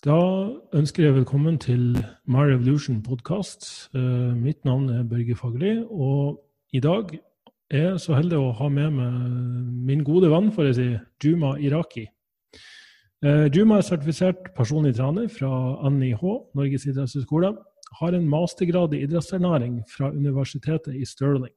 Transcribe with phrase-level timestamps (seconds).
[0.00, 0.16] Da
[0.72, 1.90] ønsker jeg velkommen til
[2.24, 3.66] My Revolution podkast.
[3.92, 6.38] Eh, mitt navn er Børge Fagerli, og
[6.72, 7.10] i dag
[7.68, 9.18] er jeg så heldig å ha med meg
[9.90, 10.86] min gode venn, får jeg si,
[11.20, 12.06] Juma Iraki.
[13.20, 15.50] Eh, Juma er sertifisert personlig trener fra
[15.92, 16.24] NIH,
[16.56, 17.50] Norges idrettshøgskole.
[18.00, 21.52] Har en mastergrad i idrettsernæring fra Universitetet i Stirling.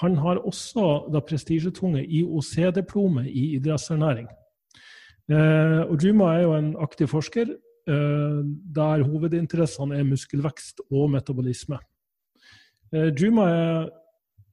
[0.00, 4.32] Han har også det prestisjetunge IOC-diplomet i idrettsernæring.
[5.30, 8.40] Eh, Juma er jo en aktiv forsker eh,
[8.76, 11.78] der hovedinteressene er muskelvekst og metabolisme.
[12.92, 13.86] Eh, Juma er,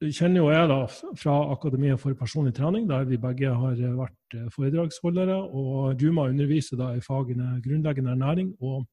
[0.00, 0.78] kjenner jo jeg da
[1.20, 5.36] fra Akademiet for personlig trening, der vi begge har vært foredragsholdere.
[5.52, 8.86] Og Juma underviser da i fagene grunnleggende ernæring og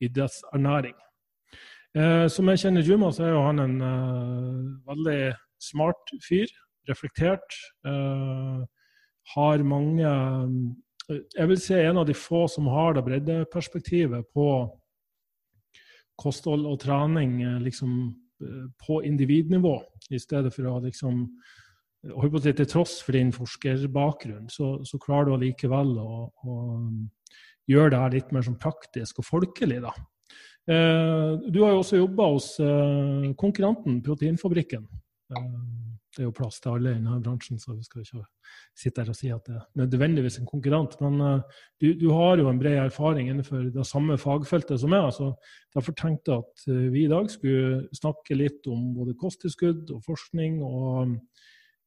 [0.00, 0.94] idrettsernæring.
[2.28, 3.76] som jeg kjenner Juma, så er jo han en
[4.86, 6.46] veldig smart fyr.
[6.88, 7.54] Reflektert.
[9.34, 10.08] har mange
[11.10, 14.48] jeg vil si en av de få som har det breddeperspektivet på
[16.20, 19.76] kosthold og trening liksom, eh, på individnivå,
[20.12, 21.28] i stedet for å liksom
[22.04, 26.56] Til tross for din forskerbakgrunn, så, så klarer du allikevel å, å
[27.64, 29.78] gjøre det her litt mer sånn praktisk og folkelig.
[29.80, 29.92] da.
[30.68, 34.84] Eh, du har jo også jobba hos eh, konkurrenten Proteinfabrikken.
[35.32, 35.48] Eh,
[36.14, 38.22] det er jo plass til alle i denne bransjen, så vi skal ikke
[38.78, 40.96] sitte her og si at det er nødvendigvis en konkurrent.
[41.02, 45.10] Men uh, du, du, har jo en bred erfaring innenfor det samme fagfeltet som meg.
[45.14, 45.32] så
[45.74, 50.02] Derfor tenkte jeg at uh, vi i dag skulle snakke litt om både kosttilskudd og
[50.06, 50.60] forskning.
[50.62, 51.16] og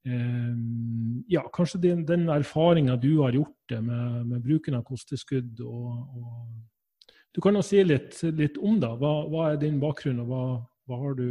[0.07, 5.61] um, ja, kanskje den, den erfaringa du har gjort med, med bruken av kosttilskudd.
[5.63, 8.91] Og, og, du kan jo si litt, litt om det.
[8.99, 10.43] Hva, hva, er din bakgrunn, og hva,
[10.89, 11.27] hva har du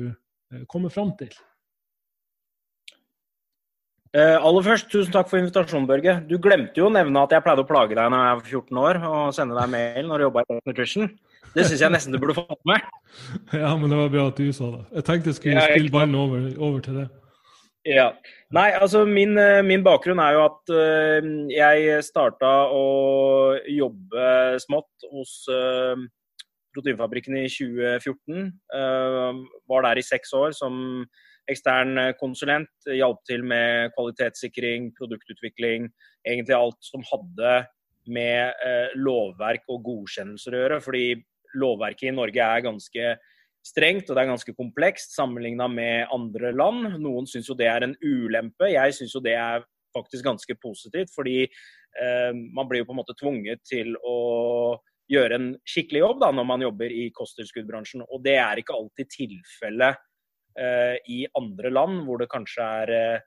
[0.71, 1.33] kommet fram til?
[4.17, 6.15] Uh, aller først, tusen takk for invitasjonen, Børge.
[6.25, 8.79] Du glemte jo å nevne at jeg pleide å plage deg når jeg var 14
[8.81, 11.11] år og sende deg mail når du jobba i Nutrition.
[11.53, 12.87] Det syns jeg nesten du burde fått med.
[13.61, 14.83] Ja, men det var bra at du sa det.
[14.99, 17.07] Jeg tenkte jeg skulle spille ballen over, over, til det.
[17.87, 18.09] Ja.
[18.57, 22.87] Nei, altså min, eh, min bakgrunn er jo at uh, jeg starta å
[23.69, 24.33] jobbe
[24.65, 25.93] smått hos uh,
[26.77, 28.49] Proteinfabrikken i 2014.
[29.69, 31.07] var der i seks år som
[31.51, 32.73] ekstern eh, konsulent.
[32.91, 35.89] Hjalp til med kvalitetssikring, produktutvikling.
[36.27, 37.63] Egentlig alt som hadde
[38.13, 40.83] med eh, lovverk og godkjennelser å gjøre.
[40.85, 41.07] Fordi
[41.57, 43.15] lovverket i Norge er ganske
[43.67, 46.93] strengt og det er ganske komplekst sammenligna med andre land.
[47.03, 48.71] Noen syns jo det er en ulempe.
[48.71, 49.65] Jeg syns jo det er
[49.97, 51.15] faktisk ganske positivt.
[51.15, 54.19] Fordi eh, man blir jo på en måte tvunget til å
[55.07, 58.03] gjøre en skikkelig jobb da, når man jobber i kosttilskuddbransjen.
[58.11, 60.16] Og det er ikke alltid tilfellet Eh,
[60.57, 63.25] i andre land, hvor det kanskje er eh,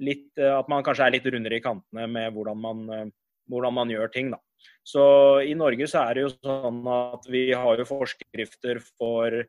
[0.00, 3.10] litt eh, At man kanskje er litt rundere i kantene med hvordan man,
[3.50, 4.30] hvordan man gjør ting.
[4.32, 4.40] Da.
[4.86, 5.02] Så
[5.44, 9.42] i Norge så er det jo sånn at vi har jo forskrifter for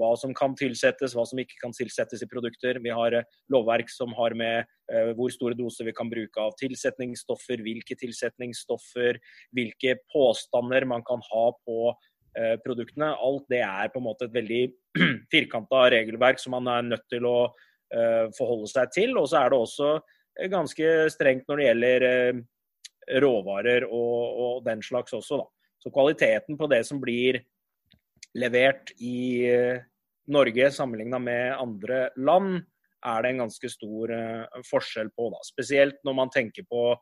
[0.00, 2.78] hva som kan tilsettes, hva som ikke kan tilsettes i produkter.
[2.80, 3.18] Vi har
[3.52, 4.70] lovverk som har med
[5.18, 9.20] hvor store doser vi kan bruke av tilsetningsstoffer, hvilke tilsetningsstoffer,
[9.52, 12.11] hvilke påstander man kan ha på Eh,
[12.64, 13.12] produktene.
[13.20, 14.62] Alt det er på en måte et veldig
[15.32, 19.14] firkanta regelverk som man er nødt til å eh, forholde seg til.
[19.20, 22.06] Og så er det også eh, ganske strengt når det gjelder
[23.22, 25.42] råvarer og, og den slags også.
[25.42, 25.72] Da.
[25.82, 27.40] Så kvaliteten på det som blir
[28.38, 29.42] levert i
[30.32, 32.62] Norge sammenligna med andre land,
[33.02, 34.12] er det en ganske stor
[34.68, 35.26] forskjell på.
[35.34, 35.40] Da.
[35.44, 36.92] Spesielt når man tenker på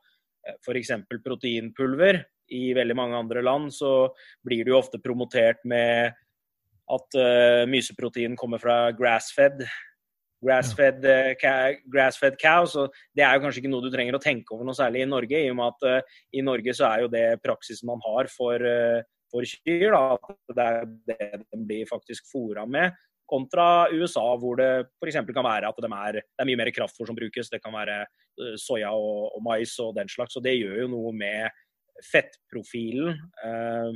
[0.65, 0.89] f.eks.
[1.21, 4.11] proteinpulver i veldig mange andre land så
[4.45, 6.11] blir det jo ofte promotert med
[6.91, 9.63] at uh, myseprotein kommer fra grass-fed.
[10.41, 12.65] Grass-fed uh, grass cow.
[12.67, 15.09] Så det er jo kanskje ikke noe du trenger å tenke over noe særlig i
[15.09, 18.31] Norge, i og med at uh, i Norge så er jo det praksisen man har
[18.31, 18.65] for,
[19.31, 19.87] for kyr.
[19.93, 22.97] Da, at det er det de blir faktisk fôra med.
[23.31, 25.21] Kontra USA, hvor det f.eks.
[25.31, 27.47] kan være at de er, det er mye mer kraftfôr som brukes.
[27.47, 28.01] Det kan være
[28.59, 30.35] soya og, og mais og den slags.
[30.35, 31.61] Og det gjør jo noe med
[32.05, 33.15] fettprofilen
[33.45, 33.93] eh,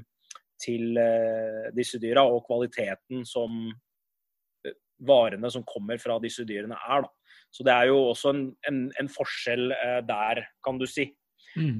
[0.61, 3.67] til eh, disse dyra og kvaliteten som
[4.65, 7.05] eh, varene som kommer fra disse dyrene er.
[7.05, 7.37] Da.
[7.51, 9.69] Så det er jo også en, en, en forskjell
[10.07, 11.07] der, kan du si.
[11.55, 11.79] Mm.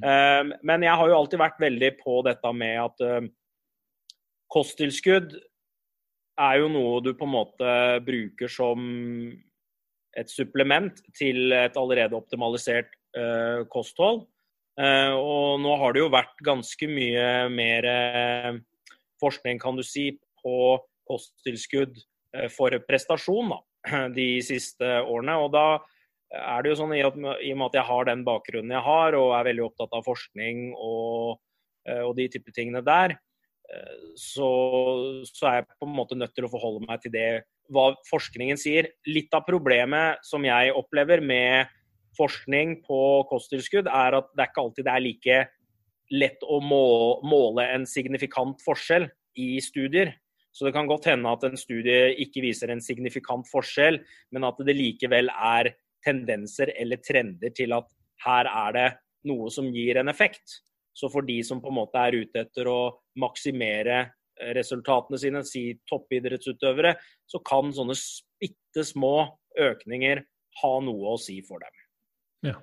[0.63, 3.25] Men jeg har jo alltid vært veldig på dette med at
[4.51, 5.33] kosttilskudd
[6.39, 7.73] er jo noe du på en måte
[8.05, 8.85] bruker som
[10.15, 12.95] et supplement til et allerede optimalisert
[13.73, 14.23] kosthold.
[14.75, 18.57] Eh, og nå har det jo vært ganske mye mer eh,
[19.24, 20.10] forskning, kan du si,
[20.44, 20.75] på
[21.07, 21.95] kosttilskudd
[22.36, 23.60] eh, for prestasjon da,
[24.19, 25.38] de siste årene.
[25.45, 25.68] Og da
[26.36, 29.31] er det jo sånn, i og med at jeg har den bakgrunnen jeg har, og
[29.38, 31.38] er veldig opptatt av forskning og,
[31.86, 33.13] og de type tingene der,
[34.18, 34.48] så,
[35.30, 37.30] så, er jeg på en måte nødt til å forholde meg til det
[37.74, 38.89] hva forskningen sier.
[39.07, 41.72] Litt av problemet som jeg opplever med
[42.17, 45.39] forskning på kosttilskudd, er at det er ikke alltid det er like
[46.13, 49.07] lett å måle en signifikant forskjell
[49.41, 50.13] i studier.
[50.56, 54.00] Så det kan godt hende at en studie ikke viser en signifikant forskjell,
[54.31, 55.73] men at det likevel er
[56.06, 57.89] tendenser eller trender til at
[58.23, 58.88] her er det
[59.27, 60.62] noe som gir en effekt.
[60.95, 62.79] Så for de som på en måte er ute etter å
[63.19, 66.94] maksimere eh, resultatene sine, si toppidrettsutøvere,
[67.27, 67.97] så kan sånne
[68.39, 69.15] bitte små
[69.59, 70.23] økninger
[70.62, 71.84] ha noe å si for dem.
[72.45, 72.56] Ja,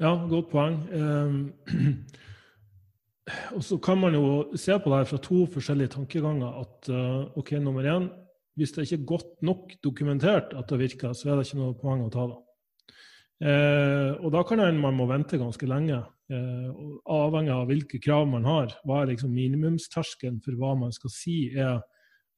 [0.00, 0.78] ja godt poeng.
[0.94, 1.40] Um,
[3.56, 4.26] og så kan man jo
[4.58, 6.62] se på det her fra to forskjellige tankeganger.
[6.62, 8.08] At uh, ok, nummer én,
[8.56, 11.78] hvis det ikke er godt nok dokumentert at det virker, så er det ikke noe
[11.78, 12.40] poeng å ta det.
[13.42, 16.68] Uh, og da kan man må vente ganske lenge, uh,
[17.10, 18.76] avhengig av hvilke krav man har.
[18.86, 21.80] Hva er liksom minimumsterskelen for hva man skal si er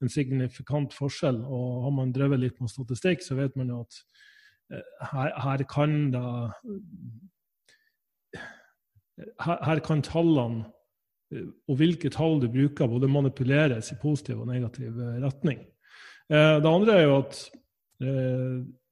[0.01, 1.43] en signifikant forskjell?
[1.45, 4.01] Og har man drevet litt med statistikk, så vet man jo at
[4.71, 6.25] her, her, kan da
[9.45, 10.65] her, her, kan tallene
[11.33, 15.61] eh, og hvilke tall du bruker, både manipuleres i positiv og negativ eh, retning.
[16.31, 17.45] Eh, det andre er jo at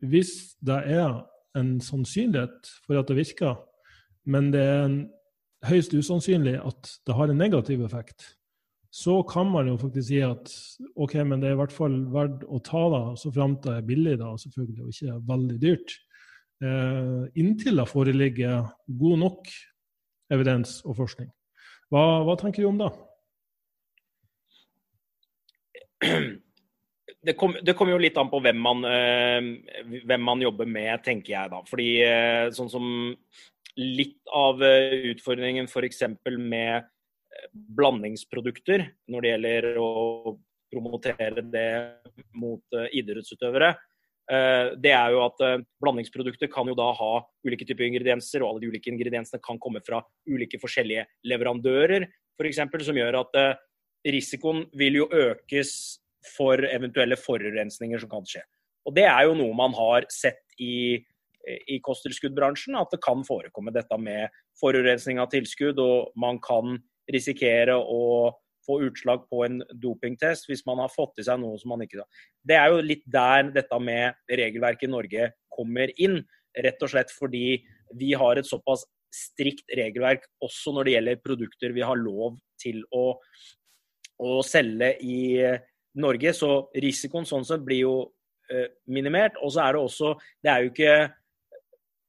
[0.07, 0.29] hvis
[0.63, 1.25] det er
[1.59, 3.57] en sannsynlighet for at det virker,
[4.31, 4.95] men det er
[5.67, 8.25] høyst usannsynlig at det har en negativ effekt,
[8.93, 10.51] så kan man jo faktisk si at
[11.01, 13.87] OK, men det er i hvert fall verdt å ta da, så framt det er
[13.89, 15.95] billig, da, selvfølgelig, og ikke veldig dyrt.
[16.63, 18.69] Eh, inntil det foreligger
[19.01, 19.49] god nok
[20.33, 21.31] evidens og forskning.
[21.93, 22.93] Hva, hva tenker du om det?
[27.23, 29.41] det kommer kom jo litt an på hvem man, eh,
[30.05, 31.63] hvem man, jobber med, tenker jeg da.
[31.69, 32.87] Fordi eh, sånn som
[33.79, 36.03] litt av eh, utfordringen f.eks.
[36.37, 36.92] med
[37.53, 39.89] blandingsprodukter når det gjelder å
[40.73, 41.71] promotere det
[42.39, 43.75] mot idrettsutøvere,
[44.81, 45.43] det er jo at
[45.83, 47.11] blandingsprodukter kan jo da ha
[47.45, 49.99] ulike typer ingredienser, og alle de ulike ingrediensene kan komme fra
[50.31, 52.07] ulike forskjellige leverandører,
[52.39, 53.37] f.eks., som gjør at
[54.09, 55.75] risikoen vil jo økes
[56.37, 58.45] for eventuelle forurensninger som kan skje.
[58.87, 60.99] Og Det er jo noe man har sett i,
[61.71, 66.79] i kosttilskuddbransjen, at det kan forekomme dette med forurensning av tilskudd, og man kan
[67.11, 68.33] risikere å
[68.67, 72.05] få utslag på en dopingtest hvis man har fått i seg noe som man ikke
[72.47, 76.21] Det er jo litt der dette med regelverket i Norge kommer inn.
[76.55, 77.59] Rett og slett fordi
[77.99, 82.81] vi har et såpass strikt regelverk også når det gjelder produkter vi har lov til
[82.97, 83.19] å,
[84.23, 85.19] å selge i
[86.01, 87.97] Norge, så risikoen sånn sett blir jo
[88.49, 89.37] eh, minimert.
[89.45, 90.95] Og så er det også Det er jo ikke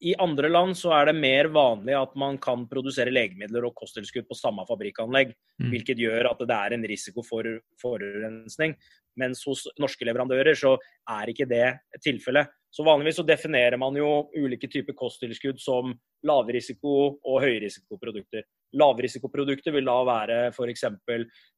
[0.04, 4.26] I andre land så er det mer vanlig at man kan produsere legemidler og kosttilskudd
[4.28, 5.70] på samme fabrikkanlegg, mm.
[5.72, 7.48] hvilket gjør at det er en risiko for
[7.80, 8.76] forurensning.
[9.22, 10.74] Mens hos norske leverandører så
[11.08, 11.70] er ikke det
[12.04, 12.52] tilfellet.
[12.74, 15.94] Så Vanligvis så definerer man jo ulike typer kosttilskudd som
[16.28, 18.44] lavrisiko og høyrisikoprodukter.
[18.76, 20.88] Lavrisikoprodukter vil da være f.eks.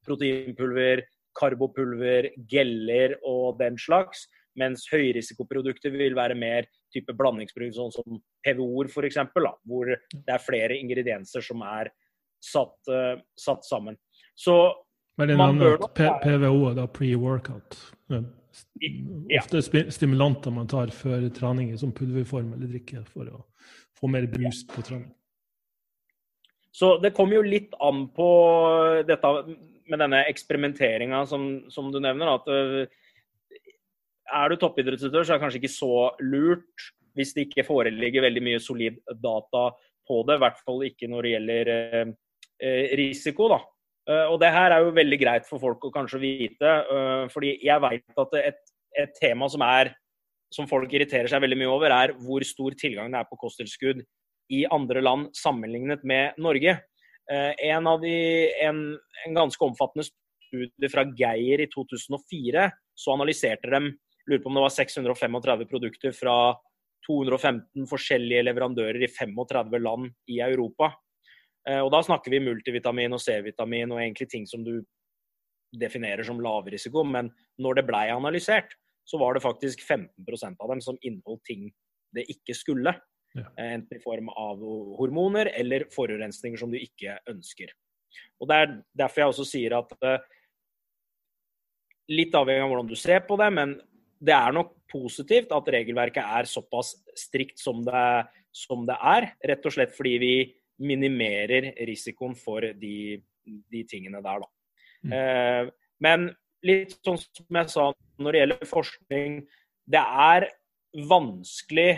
[0.06, 1.06] proteinpulver,
[1.40, 4.28] karbopulver, geller og den slags.
[4.60, 9.20] Mens høyrisikoprodukter vil være mer type blandingsprodukt, sånn som PVO-er f.eks.,
[9.68, 11.92] hvor det er flere ingredienser som er
[12.44, 14.00] satt, uh, satt sammen.
[14.36, 14.56] Så
[15.20, 17.78] Men det man bør nok PVO er da pre-workout?
[18.12, 18.24] Ja.
[19.40, 19.62] Ofte
[19.92, 23.44] stimulanter man tar før trening i sånn pulverform eller drikke for å
[23.96, 25.12] få mer brus på trening.
[26.76, 28.28] Så det kommer jo litt an på
[29.08, 29.32] dette
[29.88, 33.04] med denne eksperimenteringa som, som, du nevner, at uh,
[34.26, 38.44] er du toppidrettsutøver, så er det kanskje ikke så lurt hvis det ikke foreligger veldig
[38.44, 39.70] mye solid data
[40.08, 40.36] på det.
[40.36, 42.16] I hvert fall ikke når det gjelder uh,
[43.00, 43.48] risiko.
[43.54, 43.62] da.
[44.06, 46.74] Uh, og det her er jo veldig greit for folk å kanskje vite,
[47.34, 48.60] fordi jeg vet at et,
[49.06, 49.94] et tema som, er,
[50.54, 54.04] som folk irriterer seg veldig mye over, er hvor stor tilgang det er på kosttilskudd
[54.54, 56.78] i andre land sammenlignet med Norge.
[57.32, 58.16] Eh, en, av de,
[58.62, 58.82] en,
[59.26, 63.96] en ganske omfattende studie fra Geir i 2004, så analyserte de
[64.30, 66.38] lurer på om det var 635 produkter fra
[67.06, 70.92] 215 forskjellige leverandører i 35 land i Europa.
[71.70, 74.80] Eh, og Da snakker vi multivitamin og C-vitamin og egentlig ting som du
[75.76, 77.04] definerer som lavrisiko.
[77.04, 78.74] Men når det blei analysert,
[79.06, 81.70] så var det faktisk 15% av dem som inneholdt ting
[82.16, 82.96] det ikke skulle.
[83.36, 83.48] Ja.
[83.60, 84.62] Eh, enten i form av
[85.00, 87.74] hormoner eller forurensninger som du ikke ønsker.
[88.40, 90.18] Og Det er derfor jeg også sier at uh,
[92.06, 93.72] Litt avhengig av hvordan du ser på det, men
[94.26, 99.30] det er nok positivt at regelverket er såpass strikt som det, som det er.
[99.52, 100.36] Rett og slett fordi vi
[100.86, 104.52] minimerer risikoen for de, de tingene der, da.
[105.06, 105.72] Mm.
[106.02, 106.28] Men
[106.66, 107.90] litt sånn som jeg sa
[108.20, 109.38] når det gjelder forskning,
[109.86, 110.48] det er
[111.10, 111.90] vanskelig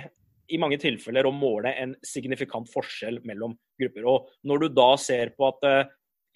[0.48, 4.08] i mange tilfeller å måle en signifikant forskjell mellom grupper.
[4.08, 5.66] Og når du da ser på at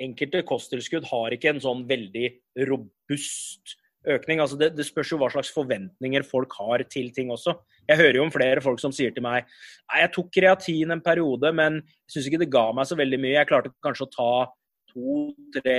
[0.01, 2.27] enkelte kosttilskudd har ikke en sånn veldig
[2.69, 3.77] robust
[4.08, 4.41] økning.
[4.41, 7.53] Altså det, det, spørs jo hva slags forventninger folk har til ting også.
[7.89, 11.03] Jeg hører jo om flere folk som sier til meg Nei, jeg tok kreatin en
[11.03, 13.38] periode, men jeg syns ikke det ga meg så veldig mye.
[13.38, 14.31] Jeg klarte kanskje å ta
[14.91, 15.77] to-tre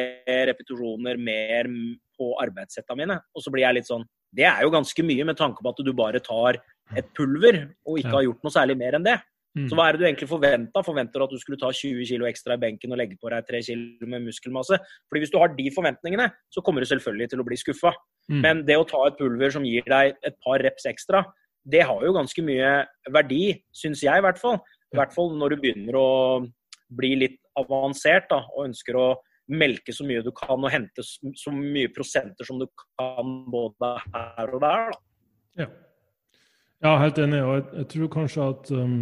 [0.49, 1.69] repetisjoner mer
[2.17, 3.19] på arbeidssettene mine.
[3.35, 5.85] Og så blir jeg litt sånn Det er jo ganske mye med tanke på at
[5.85, 6.63] du bare tar
[6.97, 9.19] et pulver og ikke har gjort noe særlig mer enn det.
[9.53, 9.67] Mm.
[9.69, 10.81] Så hva er det du egentlig forventa?
[10.85, 13.45] Forventer du at du skulle ta 20 kg ekstra i benken og legge på deg
[13.51, 14.79] 3 kg med muskelmasse?
[15.11, 17.93] Fordi hvis du har de forventningene, så kommer du selvfølgelig til å bli skuffa.
[18.31, 18.41] Mm.
[18.45, 21.25] Men det å ta et pulver som gir deg et par reps ekstra,
[21.63, 22.71] det har jo ganske mye
[23.15, 24.59] verdi, syns jeg i hvert fall.
[24.93, 26.09] I hvert fall når du begynner å
[26.93, 29.07] bli litt avansert da, og ønsker å
[29.53, 34.55] melke så mye du kan og hente så mye prosenter som du kan både her
[34.55, 34.93] og der.
[34.93, 35.01] Da.
[35.63, 35.69] Ja.
[36.85, 37.43] ja, helt enig.
[37.45, 38.99] Og jeg, jeg tror kanskje at um,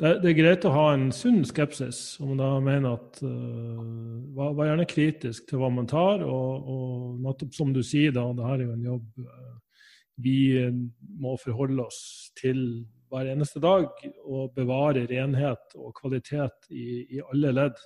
[0.00, 3.82] det, det, er greit å ha en sunn skepsis, om man da mener at uh,
[4.32, 8.24] Vær vær, gjerne kritisk til hva man tar, og, og nettopp som du sier, da,
[8.36, 9.52] det her er jo en jobb uh,
[10.22, 10.38] vi
[11.20, 13.88] må forholde oss til hver eneste dag
[14.24, 17.80] og bevare renhet og kvalitet i, i alle ledd.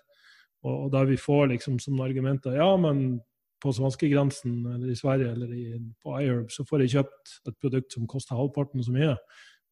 [0.66, 3.20] Og, og, der vi får liksom som argumenter ja, men
[3.62, 5.66] på svenskegrensen eller i Sverige eller i,
[6.02, 9.14] på iHerb så får jeg kjøpt et produkt som koster halvparten så mye.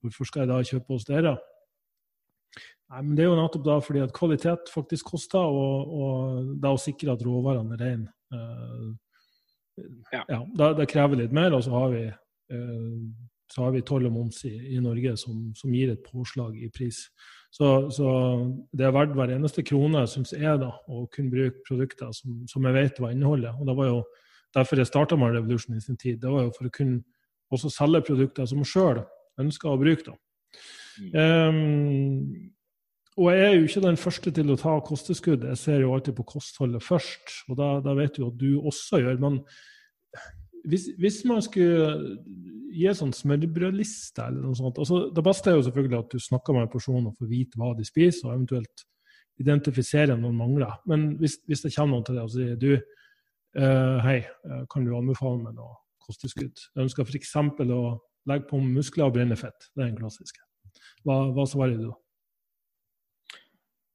[0.02, 1.36] Hvorfor skal jeg da kjøpe hos dere?
[2.92, 6.72] Nei, men Det er jo nettopp da fordi at kvalitet faktisk koster, og, og det
[6.74, 8.10] å sikre at råvarene er rene.
[8.34, 8.90] Uh,
[10.12, 10.24] ja.
[10.28, 12.02] ja det, det, krever litt mer, og så har vi,
[12.54, 16.58] uh, så har vi toll og moms i, i Norge som, som, gir et påslag
[16.60, 17.06] i pris.
[17.54, 18.10] Så, så
[18.74, 22.68] det er verdt hver eneste krone, syns jeg, da, å kunne bruke produkter som, som
[22.68, 23.56] jeg vet hva inneholder.
[23.58, 24.00] Og det var jo
[24.54, 26.20] derfor jeg starta med Revolution i sin tid.
[26.22, 27.02] Det var jo for å kunne
[27.54, 29.04] også selge produkter som jeg sjøl
[29.40, 30.12] ønska å bruke.
[30.12, 30.18] da.
[31.14, 32.52] Um,
[33.14, 35.44] og jeg er jo ikke den første til å ta kosteskudd.
[35.46, 38.98] Jeg ser jo alltid på kostholdet først, og da, da vet du at du også
[39.04, 39.20] gjør.
[39.22, 39.38] Men
[40.66, 42.16] hvis, hvis man skulle
[42.74, 46.22] gi en sånn smørbrødliste eller noe sånt altså, Det beste er jo selvfølgelig at du
[46.22, 48.84] snakker med en person og får vite hva de spiser, og eventuelt
[49.42, 50.74] identifisere noen mangler.
[50.90, 52.70] Men hvis, hvis det kommer noen til deg og sier du,
[53.58, 55.74] uh, hei, eh, kan du anbefale meg noe
[56.06, 56.66] kosteskudd?
[56.74, 57.34] Jeg ønsker f.eks.
[57.38, 57.82] å
[58.30, 59.70] legge på muskler og brenne fett.
[59.74, 60.42] Det er en klassiske.
[61.06, 61.98] Hva, hva svarer du da?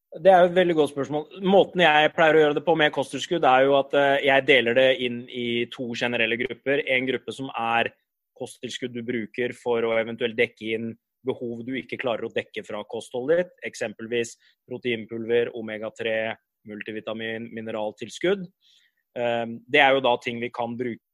[0.09, 1.25] Det er jo et veldig godt spørsmål.
[1.45, 4.77] Måten jeg pleier å gjøre det på med kosttilskudd, er jo at eh, jeg deler
[4.77, 6.81] det inn i to generelle grupper.
[6.89, 7.91] En gruppe som er
[8.39, 10.89] kosttilskudd du bruker for å eventuelt dekke inn
[11.27, 13.55] behov du ikke klarer å dekke fra kostholdet ditt.
[13.69, 14.33] Eksempelvis
[14.69, 16.15] proteinpulver, omega-3,
[16.69, 18.47] multivitamin, mineraltilskudd.
[19.19, 21.05] Ehm, det er jo da ting vi kan bruke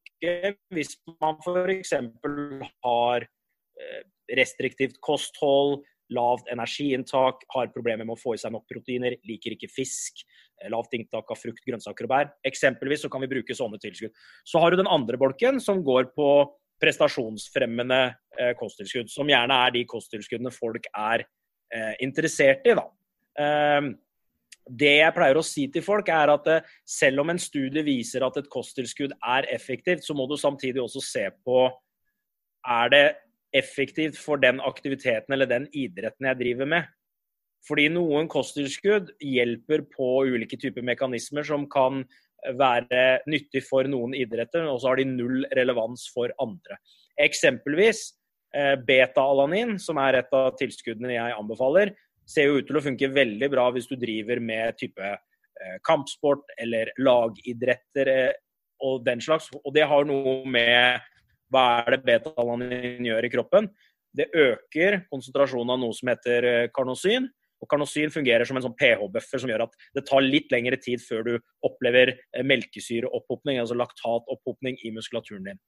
[0.72, 1.92] hvis man f.eks.
[2.86, 4.02] har eh,
[4.38, 5.82] restriktivt kosthold,
[6.14, 10.22] lavt energiinntak, har problemer med å få i seg nok proteiner, liker ikke fisk,
[10.60, 12.30] eh, lavt inntak av frukt, grønnsaker og bær.
[12.46, 14.14] Eksempelvis så kan vi bruke sånne tilskudd.
[14.46, 16.30] Så har du den andre bolken som går på
[16.82, 18.00] prestasjonsfremmende
[18.38, 21.24] eh, kosttilskudd, som gjerne er de kosttilskuddene folk er
[21.72, 22.76] eh, interessert i.
[22.76, 22.86] da.
[23.40, 23.94] Eh,
[24.66, 28.24] det jeg pleier å si til folk, er at eh, selv om en studie viser
[28.26, 31.66] at et kosttilskudd er effektivt, så må du samtidig også se på
[32.66, 33.04] er det
[33.54, 36.92] effektivt for den aktiviteten eller den idretten jeg driver med.
[37.66, 42.04] Fordi noen kosttilskudd hjelper på ulike typer mekanismer som kan
[42.54, 46.78] være nyttig for noen idretter, og så har de null relevans for andre.
[47.18, 48.02] Eksempelvis
[48.54, 51.94] eh, beta-alanin, som er et av tilskuddene jeg anbefaler,
[52.26, 56.54] ser jo ut til å funke veldig bra hvis du driver med type eh, kampsport
[56.62, 58.32] eller lagidretter eh,
[58.84, 59.48] og den slags.
[59.64, 61.02] Og det har noe med
[61.52, 63.68] hva er det beta-alanin gjør i kroppen?
[64.16, 67.26] Det øker konsentrasjonen av noe som heter karnosyn.
[67.26, 67.34] karnosin.
[67.62, 71.00] Og Karnosin fungerer som en sånn pH-buffer som gjør at det tar litt lengre tid
[71.02, 71.32] før du
[71.64, 75.60] opplever eh, melkesyreopphopning, altså laktatopphopning i muskulaturen din.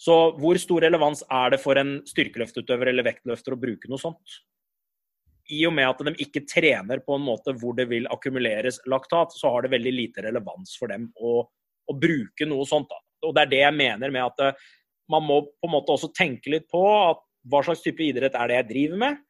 [0.00, 4.38] Så hvor stor relevans er det for en styrkeløftutøver eller vektløfter å bruke noe sånt?
[5.52, 9.34] I og med at de ikke trener på en måte hvor det vil akkumuleres laktat,
[9.36, 12.88] så har det veldig lite relevans for dem å, å bruke noe sånt.
[12.90, 13.03] da.
[13.24, 14.66] Og det er det jeg mener med at eh,
[15.12, 18.58] man må på en måte også tenke litt på hva slags type idrett er det
[18.60, 19.22] jeg driver med?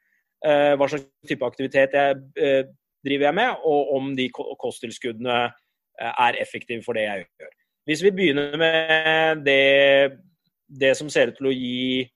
[0.46, 2.62] Eh, hva slags type aktivitet jeg, eh,
[3.04, 3.64] driver jeg med?
[3.66, 5.38] Og om de kosttilskuddene
[5.98, 7.50] er effektive for det jeg gjør.
[7.86, 10.18] Hvis vi begynner med det,
[10.66, 12.06] det som ser ut til å gi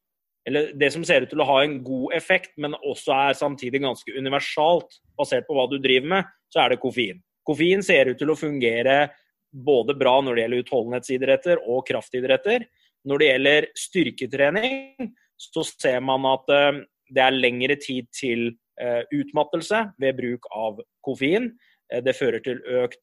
[0.48, 3.82] eller det som ser ut til å ha en god effekt, men også er samtidig
[3.84, 7.18] ganske universalt basert på hva du driver med, så er det koffein.
[7.44, 9.10] Koffein ser ut til å fungere
[9.52, 12.66] både bra når det gjelder utholdenhetsidretter og kraftidretter.
[13.08, 16.82] Når det gjelder styrketrening, så ser man at eh,
[17.14, 18.50] det er lengre tid til
[18.80, 21.52] eh, utmattelse ved bruk av koffein.
[21.92, 23.00] Eh, det fører til økt,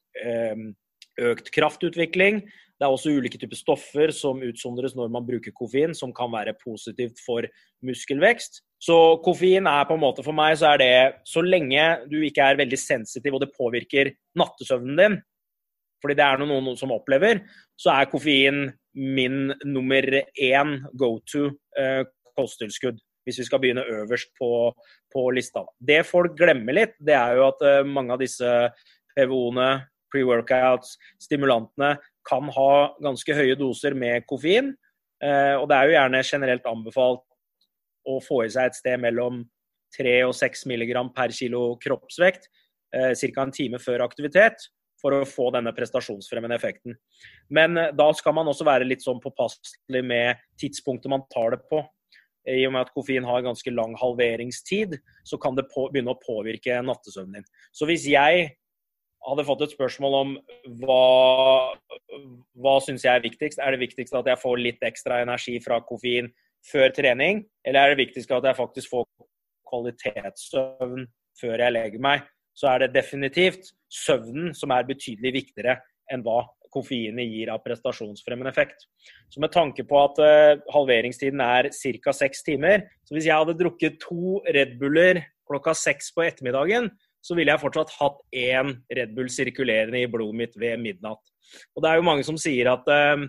[1.16, 2.44] økt kraftutvikling.
[2.76, 6.58] Det er også ulike typer stoffer som utsondres når man bruker koffein, som kan være
[6.60, 7.48] positivt for
[7.88, 8.60] muskelvekst.
[8.84, 10.96] Så koffein er på en måte for meg så er det
[11.28, 15.18] så lenge du ikke er veldig sensitiv og det påvirker nattesøvnen din,
[16.02, 17.42] fordi det er noe noen som opplever,
[17.80, 21.50] så er koffein min nummer én go to
[21.80, 22.04] eh,
[22.38, 23.00] kosttilskudd.
[23.26, 24.70] Hvis vi skal begynne øverst på,
[25.14, 25.64] på, lista.
[25.82, 28.52] Det folk glemmer litt, det er jo at eh, mange av disse
[29.16, 29.70] PVO-ene,
[30.14, 32.72] pre-workouts, stimulantene, kan ha
[33.04, 34.76] ganske høye doser med koffein.
[35.24, 37.26] Eh, og det er jo gjerne generelt anbefalt
[38.06, 39.42] å få i seg et sted mellom
[39.96, 42.50] 3 og 6 mg per kilo kroppsvekt
[42.94, 43.46] eh, ca.
[43.46, 44.68] en time før aktivitet
[45.02, 46.98] for å få denne prestasjonsfremmende effekten.
[47.54, 51.64] Men eh, da skal man også være litt sånn påpasselig med tidspunktet man tar det
[51.70, 51.84] på.
[52.46, 56.22] I og med at koffein har ganske lang halveringstid, så kan det på, begynne å
[56.22, 57.48] påvirke nattesøvnen din.
[57.74, 58.52] Så hvis jeg
[59.26, 60.34] hadde fått et spørsmål om
[60.84, 61.74] hva,
[62.62, 65.80] hva syns jeg er viktigst, er det viktigst at jeg får litt ekstra energi fra
[65.88, 66.30] koffein
[66.70, 69.10] før trening, eller er det viktigst at jeg faktisk får
[69.70, 71.10] kvalitetssøvn
[71.42, 72.30] før jeg legger meg?
[72.56, 75.80] Så er det definitivt søvnen som er betydelig viktigere
[76.12, 76.44] enn hva
[76.76, 78.86] koffeinet gir av prestasjonsfremmende effekt.
[79.32, 82.16] Så med tanke på at uh, halveringstiden er ca.
[82.16, 86.90] seks timer, så hvis jeg hadde drukket to Red Buller klokka seks på ettermiddagen,
[87.26, 91.24] så ville jeg fortsatt hatt én Red Bull sirkulerende i blodet mitt ved midnatt.
[91.74, 93.26] Og det er jo mange som sier at uh,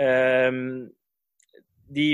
[0.00, 0.62] uh,
[1.96, 2.08] de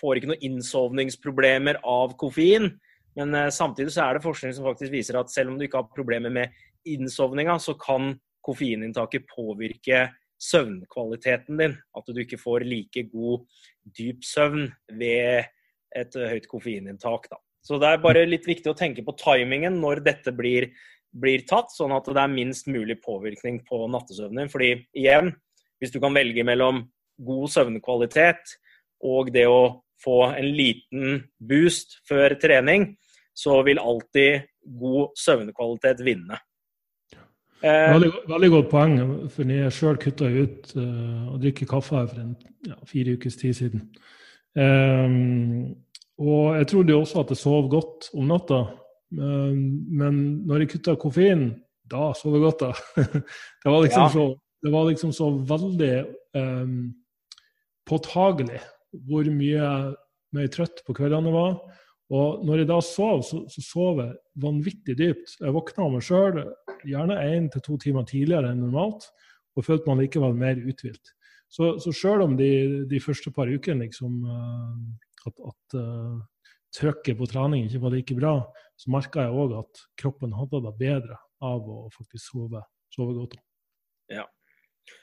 [0.00, 2.70] får ikke noen innsovningsproblemer av koffein.
[3.18, 5.82] Men uh, samtidig så er det forskning som faktisk viser at selv om du ikke
[5.82, 6.54] har problemer med
[6.88, 8.14] innsovninga, så kan
[8.46, 10.06] koffeininntaket påvirke
[10.40, 11.76] søvnkvaliteten din.
[11.96, 13.44] At du ikke får like god
[13.98, 14.70] dyp søvn
[15.00, 15.50] ved
[15.96, 17.28] et uh, høyt koffeininntak.
[17.32, 17.40] Da.
[17.66, 20.70] Så det er bare litt viktig å tenke på timingen når dette blir,
[21.12, 24.52] blir tatt, sånn at det er minst mulig påvirkning på nattesøvnen din.
[24.52, 25.34] Fordi igjen,
[25.80, 26.86] hvis du kan velge mellom
[27.20, 28.56] god søvnkvalitet
[29.04, 32.94] og det å få en liten boost før trening,
[33.36, 34.46] så vil alltid
[34.80, 36.38] god søvnkvalitet vinne.
[37.60, 38.96] Eh, veldig, veldig, godt poeng.
[39.28, 42.34] for Jeg sjøl kutta ut uh, å drikke kaffe for en,
[42.66, 43.82] ja, fire ukes tid siden.
[44.56, 45.74] Um,
[46.20, 48.62] og jeg trodde jo også at jeg sov godt om natta.
[49.12, 49.60] Um,
[49.92, 51.50] men når jeg kutta koffein,
[51.90, 53.04] da sov jeg godt, da.
[53.62, 54.10] det, var liksom ja.
[54.16, 54.26] så,
[54.64, 55.94] det var liksom så veldig
[56.40, 56.76] um,
[57.88, 58.60] påtagelig
[59.06, 59.68] hvor mye
[60.34, 61.54] mer trøtt på kveldene jeg var.
[62.10, 65.36] Og når jeg da sov, så, så sov jeg vanvittig dypt.
[65.38, 66.40] Jeg våkna av meg sjøl
[66.88, 69.06] gjerne én til to timer tidligere enn normalt,
[69.54, 71.12] og følte meg likevel mer uthvilt.
[71.50, 72.50] Så, så sjøl om de,
[72.90, 76.18] de, første par ukene liksom, uh, at, at uh,
[76.74, 78.34] trøkket på trening ikke var like bra,
[78.78, 82.62] så merka jeg òg at kroppen hadde det bedre av å faktisk sove,
[82.94, 83.34] sove godt.
[84.10, 84.26] Ja.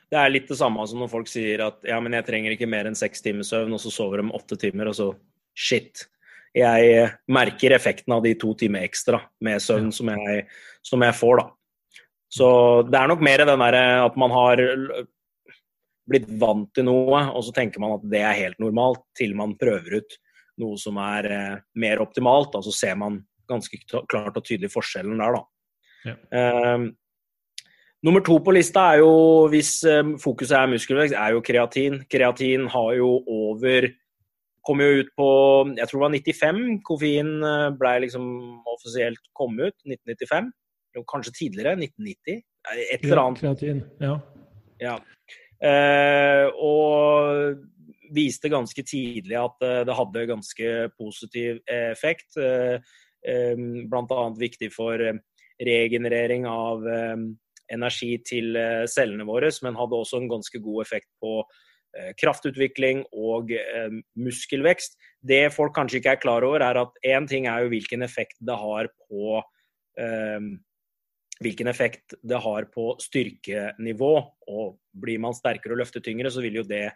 [0.08, 2.69] Det er litt det samme som når folk sier at ja, men jeg trenger ikke
[2.69, 5.10] mer enn seks timers søvn, og så sover de åtte timer, og så
[5.58, 6.06] shit.
[6.56, 10.45] Jeg merker effekten av de to timer ekstra med søvn som jeg,
[10.86, 11.50] som jeg får, da.
[12.32, 12.47] Så
[12.88, 14.62] det er nok mer den derre at man har
[16.08, 19.58] blitt vant til noe, og så tenker man at det er helt normalt, til man
[19.60, 20.17] prøver ut
[20.62, 22.54] noe som er eh, mer optimalt.
[22.56, 25.43] Da så ser man ganske klart og tydelig forskjellen der, da.
[26.08, 26.15] Ja.
[26.76, 26.89] Um,
[28.06, 29.14] Nummer to på lista er jo,
[29.50, 32.04] hvis eh, fokuset er muskelvekst, er jo kreatin.
[32.12, 33.90] Kreatin har jo over
[34.68, 35.28] Kom jo ut på
[35.78, 36.58] jeg tror det var 95.
[36.84, 38.26] Koffein eh, ble liksom
[38.68, 39.78] offisielt kommet ut.
[39.88, 40.50] 1995.
[41.08, 41.78] Kanskje tidligere.
[41.80, 42.42] 1990.
[42.76, 43.40] Et eller annet.
[43.40, 44.18] Kreatin, ja.
[44.84, 44.98] ja.
[45.64, 47.64] Eh, og
[48.14, 52.36] viste ganske tidlig at eh, det hadde ganske positiv effekt.
[52.38, 52.78] Eh,
[53.24, 54.22] Bl.a.
[54.38, 55.02] viktig for
[55.58, 56.84] regenerering av
[57.74, 63.04] energi til eh, cellene våre, men hadde også en ganske god effekt på eh, kraftutvikling
[63.14, 64.98] og eh, muskelvekst.
[65.22, 68.40] Det folk kanskje ikke er klar over, er at én ting er jo hvilken effekt
[68.40, 69.44] det har på
[71.42, 74.12] hvilken effekt det har på styrkenivå.
[74.54, 76.92] Og blir man sterkere og løfter tyngre, så vil jo det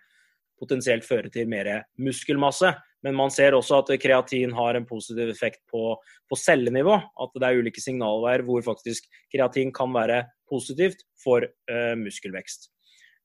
[0.61, 1.69] potensielt føre til mer
[2.01, 2.69] muskelmasse.
[3.05, 5.95] Men man ser også at kreatin har en positiv effekt på,
[6.29, 6.93] på cellenivå.
[6.93, 12.69] At det er ulike signalveier hvor faktisk kreatin kan være positivt for uh, muskelvekst.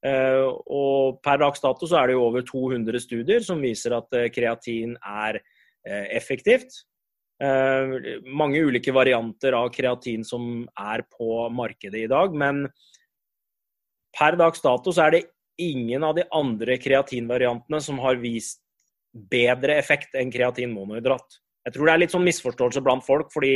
[0.07, 4.09] Uh, og Per dags dato så er det jo over 200 studier som viser at
[4.15, 5.43] uh, kreatin er
[5.87, 6.81] effektivt.
[8.27, 12.65] mange ulike varianter av kreatin som er på markedet i dag, men
[14.19, 15.21] per dags dato så er det
[15.63, 18.65] ingen av de andre kreatinvariantene som har vist
[19.31, 21.39] bedre effekt enn kreatin monohydrat.
[21.67, 23.55] Jeg tror det er litt sånn misforståelse blant folk, fordi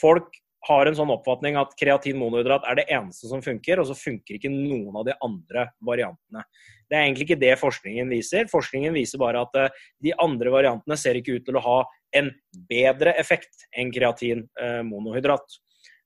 [0.00, 0.30] folk
[0.66, 4.38] har en sånn oppfatning at kreatin monohydrat er det eneste som funker, og så funker
[4.38, 6.42] ikke noen av de andre variantene.
[6.86, 8.50] Det er egentlig ikke det forskningen viser.
[8.50, 11.78] Forskningen viser bare at eh, de andre variantene ser ikke ut til å ha
[12.16, 12.30] en
[12.70, 15.58] bedre effekt enn kreatin eh, monohydrat.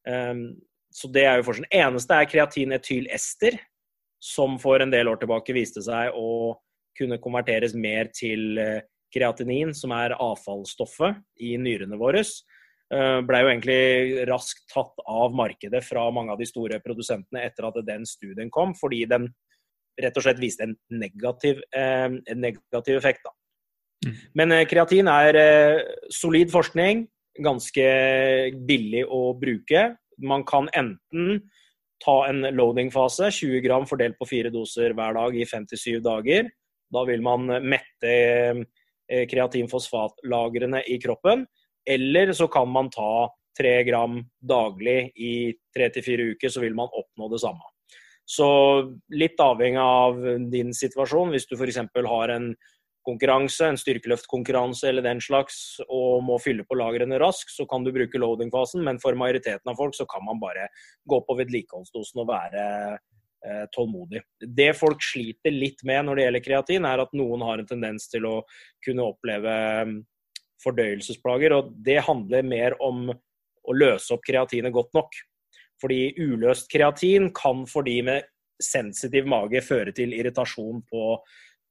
[0.08, 0.44] Ehm,
[0.90, 1.72] så det er jo forskjellen.
[1.82, 3.58] Eneste er kreatinetylester,
[4.20, 6.56] som for en del år tilbake viste seg å
[6.98, 8.80] kunne konverteres mer til eh,
[9.14, 12.24] kreatinin, som er avfallsstoffet i nyrene våre.
[12.90, 17.68] Uh, Blei jo egentlig raskt tatt av markedet fra mange av de store produsentene etter
[17.68, 19.28] at den studien kom, fordi den
[20.00, 23.20] rett og slett viste en negativ, eh, en negativ effekt.
[23.26, 23.34] Da.
[24.06, 24.14] Mm.
[24.38, 25.38] Men kreatin er
[26.14, 27.02] solid forskning,
[27.44, 27.84] ganske
[28.66, 29.82] billig å bruke.
[30.18, 31.42] Man kan enten
[32.04, 36.48] ta en loading-fase, 20 gram fordelt på fire doser hver dag i 57 dager.
[36.90, 41.44] Da vil man mette eh, kreatinfosfatlagrene i kroppen.
[41.88, 47.28] Eller så kan man ta 3 gram daglig i 3-4 uker, så vil man oppnå
[47.32, 47.72] det samme.
[48.30, 48.46] Så
[49.10, 50.20] litt avhengig av
[50.52, 51.32] din situasjon.
[51.34, 51.80] Hvis du f.eks.
[52.06, 52.52] har en
[53.06, 57.92] konkurranse, en styrkeløftkonkurranse eller den slags, og må fylle på lagrene raskt, så kan du
[57.94, 58.84] bruke loading-fasen.
[58.86, 60.68] Men for majoriteten av folk så kan man bare
[61.10, 62.64] gå på vedlikeholdsdosen og være
[62.94, 64.22] eh, tålmodig.
[64.46, 68.06] Det folk sliter litt med når det gjelder kreatin, er at noen har en tendens
[68.12, 68.36] til å
[68.86, 69.56] kunne oppleve
[70.64, 71.56] fordøyelsesplager.
[71.56, 75.16] Og det handler mer om å løse opp kreatinet godt nok.
[75.80, 78.28] Fordi uløst kreatin kan for de med
[78.60, 81.04] sensitiv mage føre til irritasjon på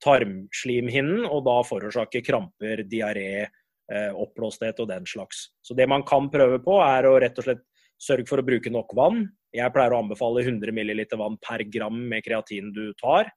[0.03, 3.47] tarmslimhinnen, og da forårsake kramper, diaré,
[3.91, 5.49] eh, oppblåsthet og den slags.
[5.61, 7.65] Så det man kan prøve på, er å rett og slett
[7.99, 9.27] sørge for å bruke nok vann.
[9.53, 13.29] Jeg pleier å anbefale 100 ml vann per gram med kreatin du tar.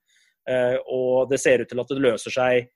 [0.49, 2.71] Eh, og det ser ut til at det løser seg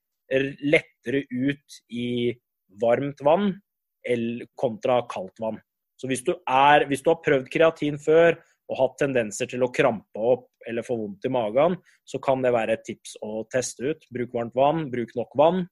[0.67, 2.35] lettere ut i
[2.83, 3.55] varmt vann
[4.55, 5.57] kontra kaldt vann.
[5.97, 9.71] Så hvis du, er, hvis du har prøvd kreatin før og hatt tendenser til å
[9.75, 13.93] krampe opp eller få vondt i magen, så kan det være et tips å teste
[13.93, 14.07] ut.
[14.13, 15.65] Bruk varmt vann, bruk nok vann.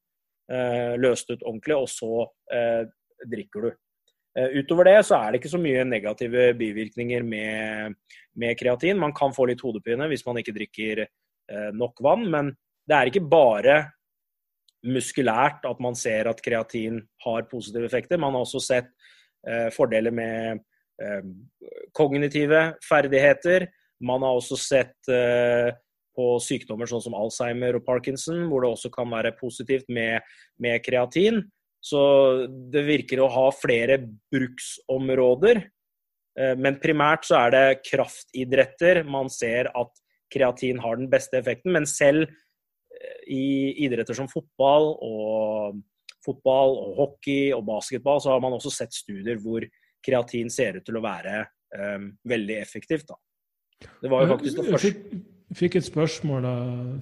[0.52, 2.84] Eh, løs ut ordentlig, og så eh,
[3.30, 3.70] drikker du.
[4.38, 7.98] Eh, utover det så er det ikke så mye negative bivirkninger med,
[8.40, 9.00] med kreatin.
[9.00, 11.06] Man kan få litt hodepine hvis man ikke drikker
[11.76, 12.46] nok vann, men
[12.88, 13.74] det er ikke bare
[14.84, 18.20] muskulært at man ser at kreatin har positive effekter.
[18.20, 18.90] Man har også sett
[19.48, 20.64] eh, fordeler med
[21.02, 21.22] Eh,
[21.92, 23.66] kognitive ferdigheter.
[24.04, 25.72] Man har også sett eh,
[26.14, 30.22] på sykdommer sånn som Alzheimer og Parkinson, hvor det også kan være positivt med,
[30.62, 31.42] med kreatin.
[31.84, 32.00] Så
[32.72, 33.98] det virker å ha flere
[34.32, 35.64] bruksområder.
[36.38, 40.02] Eh, men primært så er det kraftidretter man ser at
[40.34, 41.74] kreatin har den beste effekten.
[41.74, 42.30] Men selv
[43.30, 45.80] i idretter som fotball og,
[46.24, 49.66] fotball og hockey og basketball, så har man også sett studier hvor
[50.04, 51.42] kreatin ser ut til å være
[51.76, 53.08] um, veldig effektivt.
[53.08, 53.18] Da.
[54.02, 55.20] Det var jo faktisk det første.
[55.54, 56.54] Jeg fikk, et spørsmål da,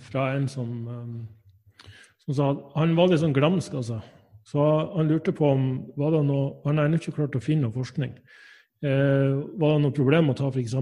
[0.03, 1.93] fra en som, um,
[2.25, 4.01] som sa Han var litt sånn glamsk, altså.
[4.47, 4.63] Så
[4.97, 8.17] han lurte på om var det noe, Han ennå ikke klart å finne noe forskning.
[8.83, 10.73] Eh, var det noe problem å ta f.eks.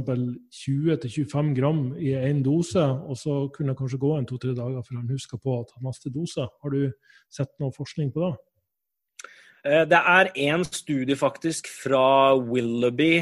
[0.56, 5.02] 20-25 gram i én dose, og så kunne det kanskje gå en to-tre dager før
[5.02, 6.46] han huska på å ta neste dose?
[6.48, 6.86] Har du
[7.28, 8.30] sett noe forskning på det?
[9.68, 13.20] Eh, det er en studie faktisk fra Willoughby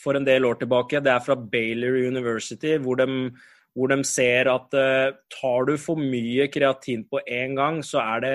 [0.00, 1.04] for en del år tilbake.
[1.04, 3.28] Det er fra Baylor University, hvor de,
[3.76, 8.22] hvor de ser at uh, tar du for mye kreatin på én gang, så er
[8.24, 8.34] det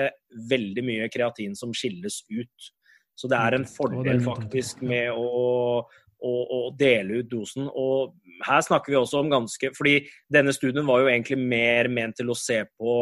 [0.50, 2.70] veldig mye kreatin som skilles ut.
[3.14, 7.68] Så det er en fordel faktisk med å, å, å dele ut dosen.
[7.70, 10.00] Og her snakker vi også om ganske fordi
[10.32, 12.96] denne studien var jo egentlig mer ment til å se på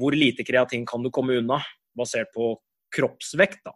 [0.00, 1.58] hvor lite kreatin kan du komme unna,
[1.96, 2.54] basert på
[2.94, 3.60] kroppsvekt.
[3.66, 3.74] da.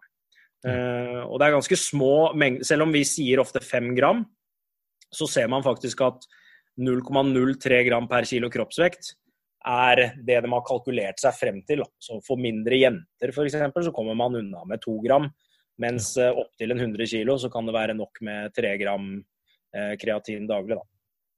[0.64, 4.22] Uh, og det er ganske små mengder Selv om vi sier ofte fem gram,
[5.12, 6.24] så ser man faktisk at
[6.80, 9.12] 0,03 gram per kilo kroppsvekt
[9.66, 11.84] er det de har kalkulert seg frem til.
[11.98, 13.56] Så for mindre jenter f.eks.
[13.56, 15.30] så kommer man unna med to gram.
[15.82, 20.76] Mens opptil 100 kilo så kan det være nok med tre gram uh, kreatin daglig.
[20.78, 20.84] Da.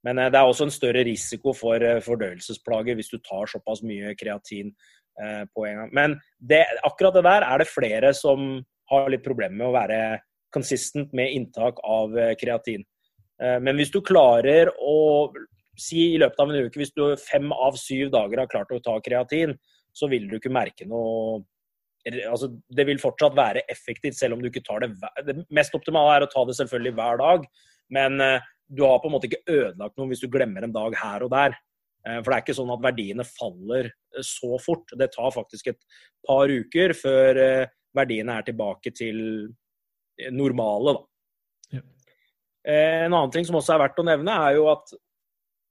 [0.04, 4.12] Men uh, det er også en større risiko for fordøyelsesplager hvis du tar såpass mye
[4.18, 4.74] kreatin
[5.22, 5.90] Eh, på en gang.
[5.92, 8.58] Men det, akkurat det der er det flere som
[8.90, 10.00] har litt problemer med å være
[10.52, 12.84] consistent med inntak av eh, kreatin.
[13.40, 15.32] Eh, men hvis du klarer å
[15.80, 18.80] si i løpet av en uke, hvis du fem av syv dager har klart å
[18.82, 19.54] ta kreatin,
[19.96, 21.42] så vil du ikke merke noe
[22.28, 24.90] altså, Det vil fortsatt være effektivt, selv om du ikke tar det
[25.24, 27.46] Det mest optimale er å ta det selvfølgelig hver dag,
[27.96, 28.20] men
[28.68, 31.32] du har på en måte ikke ødelagt noe hvis du glemmer en dag her og
[31.32, 31.56] der.
[32.06, 34.94] Eh, for det er ikke sånn at verdiene faller eh, så fort.
[34.98, 35.82] Det tar faktisk et
[36.26, 39.20] par uker før eh, verdiene er tilbake til
[40.32, 40.96] normale.
[41.72, 41.82] Ja.
[42.66, 44.94] En annen ting som også er verdt å nevne, er jo at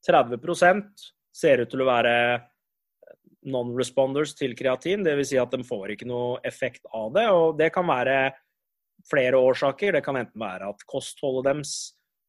[0.07, 2.15] 30% ser ut til å være
[3.45, 5.03] non-responders til kreatin.
[5.05, 5.31] Dvs.
[5.31, 7.27] Si at de får ikke noe effekt av det.
[7.29, 8.33] og Det kan være
[9.09, 9.97] flere årsaker.
[9.97, 11.75] Det kan enten være at kostholdet deres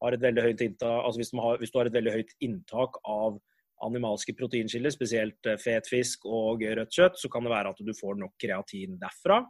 [0.02, 2.98] har et veldig høyt inntak, altså hvis, har, hvis du har et veldig høyt inntak
[3.08, 3.38] av
[3.84, 7.92] animalske proteinkilder, spesielt eh, fet fisk og rødt kjøtt, så kan det være at du
[7.96, 9.42] får nok kreatin derfra.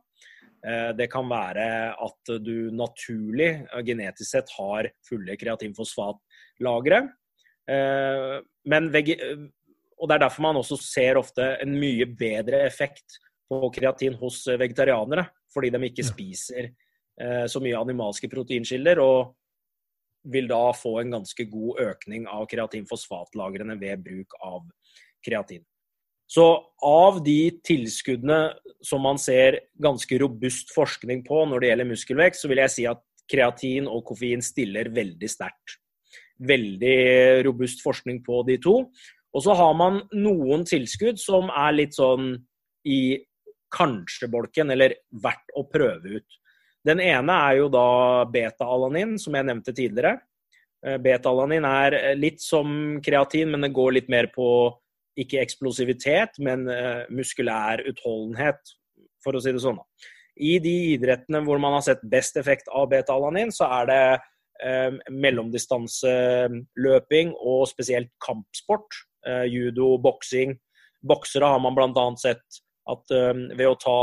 [0.66, 1.66] Eh, det kan være
[2.06, 7.04] at du naturlig, eh, genetisk sett, har fulle kreatinfosfatlagre.
[7.66, 13.16] Men og Det er derfor man også ser ofte en mye bedre effekt
[13.48, 15.24] på kreatin hos vegetarianere.
[15.54, 16.68] Fordi de ikke spiser
[17.48, 19.32] så mye animalske proteinskiller, og
[20.32, 24.66] vil da få en ganske god økning av kreatinfosfatlagrene ved bruk av
[25.24, 25.64] kreatin.
[26.26, 26.44] Så
[26.82, 28.40] av de tilskuddene
[28.84, 32.86] som man ser ganske robust forskning på når det gjelder muskelvekst, så vil jeg si
[32.90, 35.78] at kreatin og koffein stiller veldig sterkt.
[36.36, 36.96] Veldig
[37.46, 38.80] robust forskning på de to.
[39.36, 42.34] Og så har man noen tilskudd som er litt sånn
[42.88, 43.18] i
[43.76, 46.40] kanskje-bolken, eller verdt å prøve ut.
[46.86, 47.88] Den ene er jo da
[48.30, 50.20] beta-alanin, som jeg nevnte tidligere.
[50.86, 54.48] Eh, beta-alanin er litt som kreatin, men det går litt mer på
[55.18, 58.60] ikke eksplosivitet, men eh, muskulær utholdenhet,
[59.24, 59.80] for å si det sånn.
[60.36, 64.00] I de idrettene hvor man har sett best effekt av beta-alanin, så er det
[65.12, 68.88] mellomdistanseløping og spesielt kampsport.
[69.26, 70.54] Eh, judo, boksing.
[71.06, 72.06] Boksere har man bl.a.
[72.20, 73.98] sett at eh, ved å ta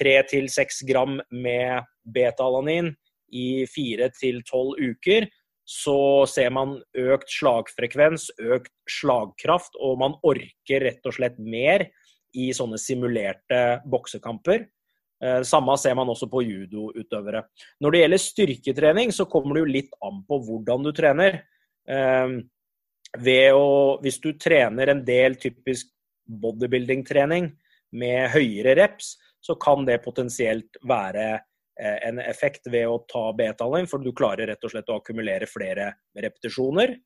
[0.00, 2.92] 3-6 gram med beta-alanin
[3.32, 5.28] i 4-12 uker,
[5.68, 11.86] så ser man økt slagfrekvens, økt slagkraft, og man orker rett og slett mer
[12.32, 14.66] i sånne simulerte boksekamper.
[15.22, 17.44] Eh, samme ser man også på judoutøvere.
[17.80, 21.42] Når det gjelder styrketrening, så kommer det jo litt an på hvordan du trener.
[21.88, 22.38] Eh,
[23.22, 25.90] ved å, hvis du trener en del typisk
[26.42, 27.50] bodybuilding-trening
[28.00, 33.88] med høyere reps, så kan det potensielt være eh, en effekt ved å ta betaling,
[33.90, 36.96] for du klarer rett og slett å akkumulere flere repetisjoner.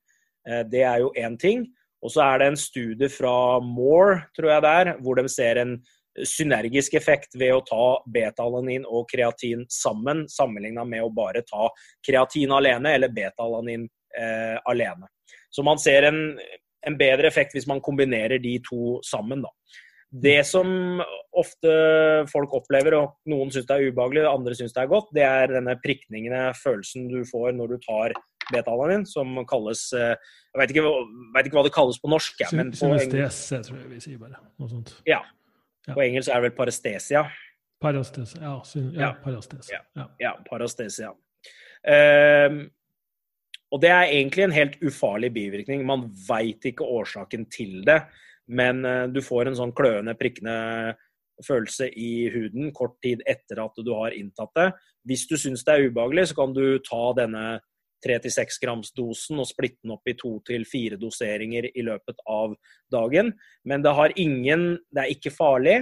[0.47, 1.67] Eh, det er jo én ting.
[2.05, 5.63] Og så er det en studie fra Moore, tror jeg det er, hvor de ser
[5.63, 5.79] en
[6.25, 11.69] synergisk effekt ved å ta betalanin og kreatin sammen, sammenligna med å bare ta
[12.07, 15.11] kreatin alene eller betalanin eh, alene.
[15.51, 16.21] Så man ser en,
[16.87, 19.45] en, bedre effekt hvis man kombinerer de to sammen.
[19.45, 19.53] da.
[20.07, 21.01] Det som
[21.37, 21.73] ofte
[22.31, 25.53] folk opplever, og noen syns det er ubehagelig, andre syns det er godt, det er
[25.53, 28.17] denne prikningene, følelsen du får når du tar
[28.53, 30.15] betalanin, som kalles eh,
[30.53, 30.85] Jeg vet ikke,
[31.35, 32.45] vet ikke, hva det kalles på norsk.
[32.57, 34.39] Men på Synestese, tror jeg vi sier bare.
[34.61, 34.95] Noe sånt.
[35.09, 35.21] Ja.
[35.95, 37.27] På engelsk er det vel parestesia.
[37.83, 38.55] Parastesia, ja.
[38.97, 39.83] Ja, parastesia.
[39.95, 41.13] Ja, ja parastesia.
[41.87, 42.65] Uh,
[43.75, 45.83] og det er egentlig en helt ufarlig bivirkning.
[45.87, 48.01] Man veit ikke årsaken til det.
[48.47, 50.95] Men eh, du får en sånn kløende, prikkende
[51.45, 54.69] følelse i huden kort tid etter at du har inntatt det.
[55.07, 57.47] Hvis du syns det er ubehagelig, så kan du ta denne
[58.05, 62.57] 3-6 grams-dosen og splitte den opp i to til fire doseringer i løpet av
[62.93, 63.33] dagen.
[63.65, 65.79] Men det har ingen Det er ikke farlig,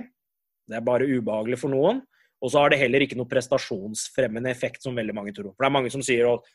[0.68, 2.02] det er bare ubehagelig for noen.
[2.44, 5.54] Og så har det heller ikke noe prestasjonsfremmende effekt, som veldig mange tror.
[5.54, 6.52] For det er mange som sier at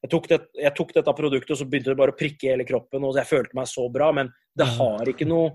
[0.00, 2.52] jeg tok, det, jeg tok, dette produktet, og så begynte det bare å prikke i
[2.54, 3.04] hele kroppen.
[3.04, 5.50] og Jeg følte meg så bra, men det har ikke noe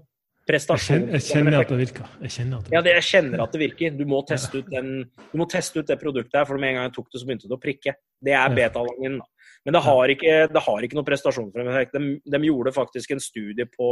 [0.45, 1.07] prestasjon.
[1.09, 2.11] Jeg kjenner, jeg kjenner at det virker.
[2.21, 2.77] Jeg kjenner at det virker.
[2.77, 3.95] Ja, det, jeg kjenner at det virker.
[3.97, 4.91] Du må, teste ut den,
[5.31, 7.29] du må teste ut det produktet her, for med en gang jeg tok det, så
[7.29, 7.95] begynte det å prikke.
[8.29, 9.17] Det er betalangen.
[9.65, 11.95] Men det har ikke, det har ikke noe prestasjonsfremmende effekt.
[11.97, 13.89] De, de, gjorde faktisk en studie på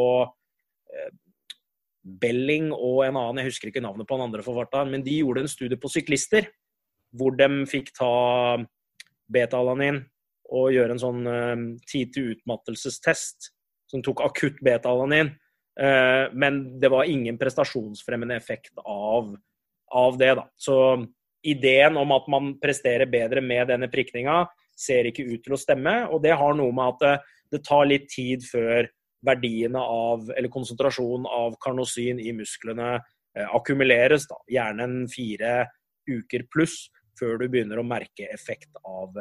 [0.94, 1.12] eh,
[2.04, 5.46] Belling og en annen, jeg husker ikke navnet på den andre forfatteren, men de gjorde
[5.46, 6.52] en studie på syklister.
[7.14, 8.14] Hvor de fikk ta
[9.34, 10.02] beta-alanin
[10.54, 13.54] og gjøre en sånn eh, tid til utmattelsestest
[13.94, 15.32] som tok akutt betalanin.
[15.80, 19.34] Eh, men det var ingen prestasjonsfremmende effekt av,
[19.94, 20.34] av, det.
[20.40, 20.48] da.
[20.56, 20.78] Så
[21.44, 24.44] ideen om at man presterer bedre med denne prikninga,
[24.80, 25.96] ser ikke ut til å stemme.
[26.10, 27.14] Og det har noe med at det,
[27.56, 28.90] det tar litt tid før
[29.24, 34.28] verdiene av, eller konsentrasjonen av karnosin i musklene uh, akkumuleres.
[34.30, 34.42] Da.
[34.52, 35.56] Gjerne en fire
[36.10, 39.16] uker pluss før du begynner å merke effekt av,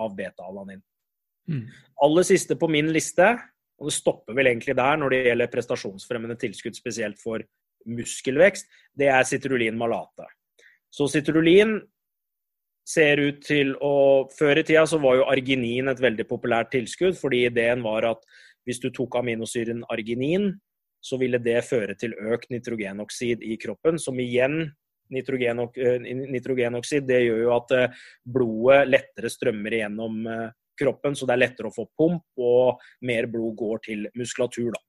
[0.00, 0.80] av beta-alanin.
[1.46, 1.66] Mm.
[2.02, 3.28] Aller siste på min liste,
[3.76, 7.44] og det stopper vel egentlig der når det gjelder prestasjonsfremmende tilskudd, spesielt for
[7.86, 8.66] muskelvekst,
[8.98, 10.26] det er citrulin malate.
[10.90, 11.78] Så citrulin
[12.86, 13.94] ser ut til å
[14.36, 18.22] Før i tida så var jo arginin et veldig populært tilskudd, fordi ideen var at
[18.66, 20.52] hvis du tok aminosyren arginin,
[21.02, 24.72] så ville det føre til økt nitrogenoksid i kroppen, som igjen
[25.06, 27.68] Nitrogenoksid det gjør jo at
[28.26, 30.26] blodet lettere strømmer igjennom
[30.74, 34.74] kroppen, så det er lettere å få pump, og mer blod går til muskulatur.
[34.74, 34.80] Da.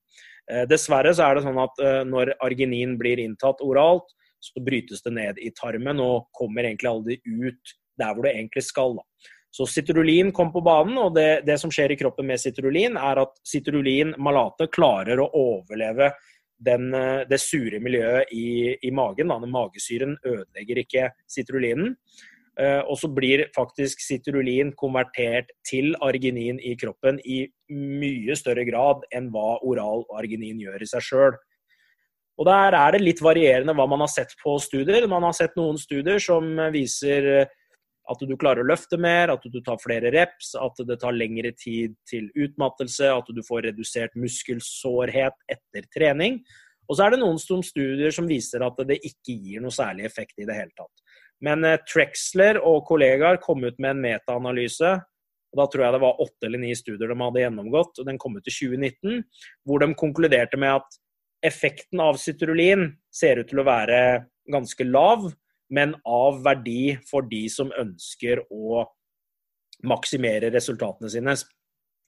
[0.71, 1.75] Dessverre så er det sånn at
[2.09, 4.09] når arginin blir inntatt oralt,
[4.41, 8.63] så brytes det ned i tarmen og kommer egentlig aldri ut der hvor det egentlig
[8.65, 8.95] skal.
[8.99, 9.33] Da.
[9.57, 13.23] Så citrulin kom på banen, og det, det, som skjer i kroppen med citrulin, er
[13.23, 16.11] at citrulin malate klarer å overleve
[16.57, 16.89] den,
[17.29, 19.31] det sure miljøet i, i magen.
[19.31, 19.39] Da.
[19.41, 21.95] Den magesyren ødelegger ikke citrulinen.
[22.57, 29.03] Uh, og så blir faktisk citrulin konvertert til arginin i kroppen i mye større grad
[29.13, 31.37] enn hva oral arginin gjør i seg sjøl.
[32.37, 35.05] Og Der er det litt varierende hva man har sett på studier.
[35.09, 37.45] Man har sett noen studier som viser
[38.07, 41.51] at du klarer å løfte mer, at du tar flere reps, at det tar lengre
[41.57, 46.39] tid til utmattelse, at du får redusert muskelsårhet etter trening.
[46.87, 50.39] Og så er det noen studier som viser at det ikke gir noe særlig effekt
[50.39, 51.03] i det hele tatt.
[51.43, 54.93] Men eh, Trexler og kollegaer kom ut med en metaanalyse.
[55.57, 57.99] Da tror jeg det var åtte eller ni studier de hadde gjennomgått.
[57.99, 59.21] og Den kom ut i 2019,
[59.67, 60.97] hvor de konkluderte med at
[61.45, 63.99] effekten av citrulin ser ut til å være
[64.51, 65.27] ganske lav,
[65.73, 68.85] men av verdi for de som ønsker å
[69.87, 71.35] maksimere resultatene sine.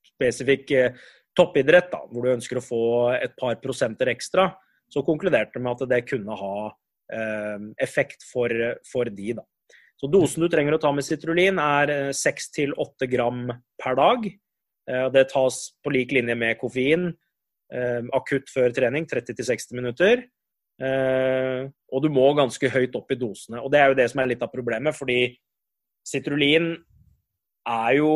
[0.07, 0.97] Spesifikk eh,
[1.37, 2.83] toppidrett, da, hvor du ønsker å få
[3.19, 4.49] et par prosenter ekstra,
[4.89, 6.55] så konkluderte de med at det kunne ha
[7.13, 8.53] eh, effekt for,
[8.89, 9.35] for de.
[9.37, 9.45] Da.
[9.99, 13.47] Så Dosen du trenger å ta med citrulin, er 6-8 eh, gram
[13.81, 14.29] per dag.
[14.89, 17.11] Det tas på lik linje med koffein
[18.17, 20.23] akutt før trening, 30-60 minutter.
[20.79, 23.63] Eh, og du må ganske høyt opp i dosene.
[23.63, 25.21] Og det er jo det som er litt av problemet, fordi
[26.07, 26.71] citrulin
[27.69, 28.13] er jo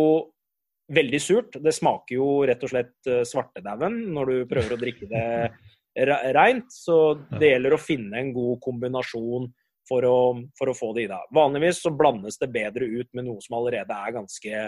[0.94, 1.60] veldig surt.
[1.64, 5.28] Det smaker jo rett og slett eh, svartedauden når du prøver å drikke det
[6.34, 6.72] reint.
[6.72, 6.98] Så
[7.36, 9.52] det gjelder å finne en god kombinasjon
[9.88, 10.18] for å,
[10.58, 11.30] for å få det i deg.
[11.36, 14.64] Vanligvis så blandes det bedre ut med noe som allerede er ganske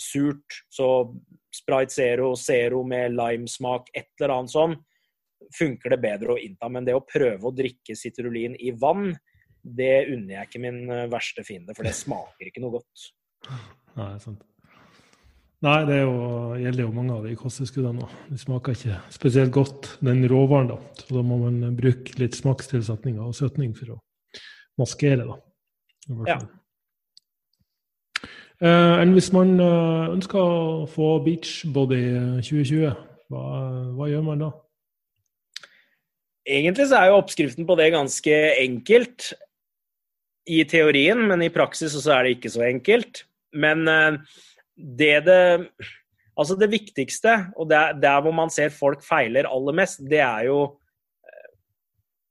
[0.00, 0.60] surt.
[0.72, 0.86] Så
[1.54, 4.76] Sprite Zero, Zero med limesmak, et eller annet sånn,
[5.56, 6.68] funker det bedre å innta.
[6.72, 9.10] Men det å prøve å drikke sitrulin i vann,
[9.60, 13.10] det unner jeg ikke min eh, verste fiende, for det smaker ikke noe godt.
[13.98, 14.46] Nei, sant.
[15.60, 16.12] Nei, det jo,
[16.56, 18.12] gjelder jo mange av de kosttilskuddene òg.
[18.32, 20.70] De smaker ikke spesielt godt, den råvaren.
[20.72, 20.78] da.
[21.02, 24.00] Så da må man bruke litt smakstilsetninger og søtning for å
[24.80, 25.36] maskere, da.
[26.26, 26.38] Ja.
[28.60, 32.00] Uh, enn hvis man uh, ønsker å få beachbody
[32.44, 32.90] 2020,
[33.32, 33.44] hva,
[33.96, 34.50] hva, gjør man da?
[36.48, 39.32] Egentlig så er jo oppskriften på det ganske enkelt
[40.50, 43.24] i teorien, men i praksis så er det ikke så enkelt.
[43.52, 44.20] Men uh,
[44.76, 45.42] det det
[46.40, 50.46] Altså det viktigste, og der, der hvor man ser folk feiler aller mest, det er
[50.48, 50.60] jo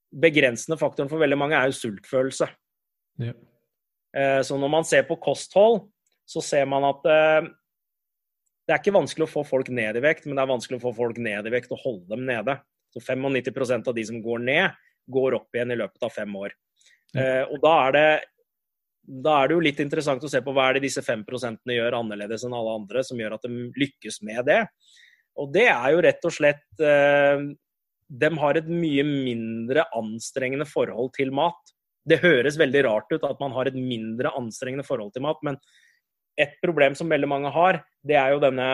[0.10, 2.48] Begrensende faktoren for veldig mange er jo sultfølelse.
[3.22, 3.36] Ja.
[4.42, 5.84] Så når man ser på kosthold,
[6.30, 7.50] så ser man at eh,
[8.70, 10.84] det er ikke vanskelig å få folk ned i vekt, men det er vanskelig å
[10.84, 12.60] få folk ned i vekt og holde dem nede.
[12.90, 16.54] Så 95% av de som går ned, går opp igjen i løpet av fem år.
[17.18, 18.08] Eh, og da er, det,
[19.26, 21.26] da er det jo litt interessant å se på hva er det disse 5
[21.70, 24.62] gjør annerledes enn alle andre, som gjør at de lykkes med det.
[25.40, 27.44] Og det er jo rett og slett eh,
[28.10, 31.76] De har et mye mindre anstrengende forhold til mat.
[32.10, 35.60] Det høres veldig rart ut at man har et mindre anstrengende forhold til mat, men
[36.40, 38.68] et problem som veldig mange har, det er jo denne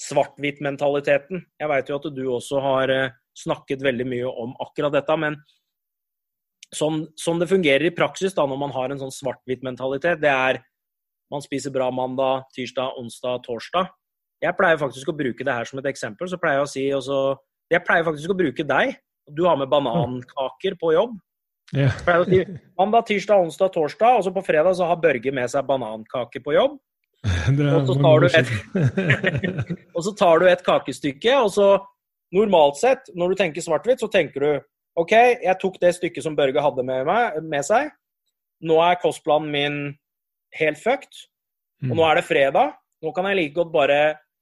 [0.00, 1.44] svart-hvitt-mentaliteten.
[1.60, 5.38] Jeg vet jo at du også har eh, snakket veldig mye om akkurat dette, men
[6.74, 10.62] sånn, sånn det fungerer i praksis da, når man har en sånn svart-hvitt-mentalitet, det er
[11.32, 13.88] man spiser bra mandag, tirsdag, onsdag, torsdag.
[14.44, 16.28] Jeg pleier faktisk å bruke det her som et eksempel.
[16.28, 17.20] så pleier Jeg å si også,
[17.72, 18.96] jeg pleier faktisk å bruke deg.
[19.30, 21.16] Du har med banankaker på jobb.
[21.72, 21.88] Ja.
[22.78, 26.54] Mandag, tirsdag, onsdag, torsdag, og så på fredag så har Børge med seg banankake på
[26.54, 26.76] jobb.
[27.48, 28.52] Og så, tar du et,
[29.96, 31.68] og så tar du et kakestykke, og så
[32.34, 34.50] normalt sett, når du tenker svart-hvitt, så tenker du
[35.00, 37.90] OK, jeg tok det stykket som Børge hadde med, meg, med seg.
[38.64, 39.78] Nå er kostplanen min
[40.54, 41.24] helt fucked.
[41.82, 42.08] Og nå mm.
[42.08, 42.76] er det fredag.
[43.02, 43.98] Nå kan jeg like godt bare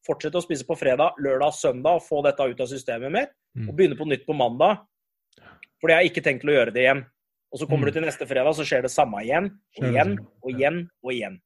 [0.07, 3.33] fortsette å spise på fredag, lørdag, søndag og få dette ut av systemet mitt.
[3.57, 3.69] Mm.
[3.69, 4.85] Og begynne på nytt på mandag.
[5.81, 7.03] Fordi jeg har ikke tenkt til å gjøre det igjen.
[7.53, 7.93] Og så kommer mm.
[7.93, 11.41] du til neste fredag, så skjer det samme igjen og igjen og igjen og igjen.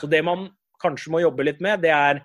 [0.00, 0.48] Så det man
[0.82, 2.24] kanskje må jobbe litt med, det er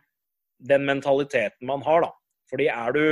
[0.64, 2.12] den mentaliteten man har, da.
[2.50, 3.04] Fordi er du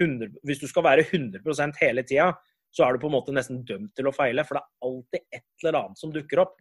[0.00, 2.30] 100, Hvis du skal være 100% hele tida,
[2.72, 4.44] så er du på en måte nesten dømt til å feile.
[4.46, 6.56] For det er alltid et eller annet som dukker opp.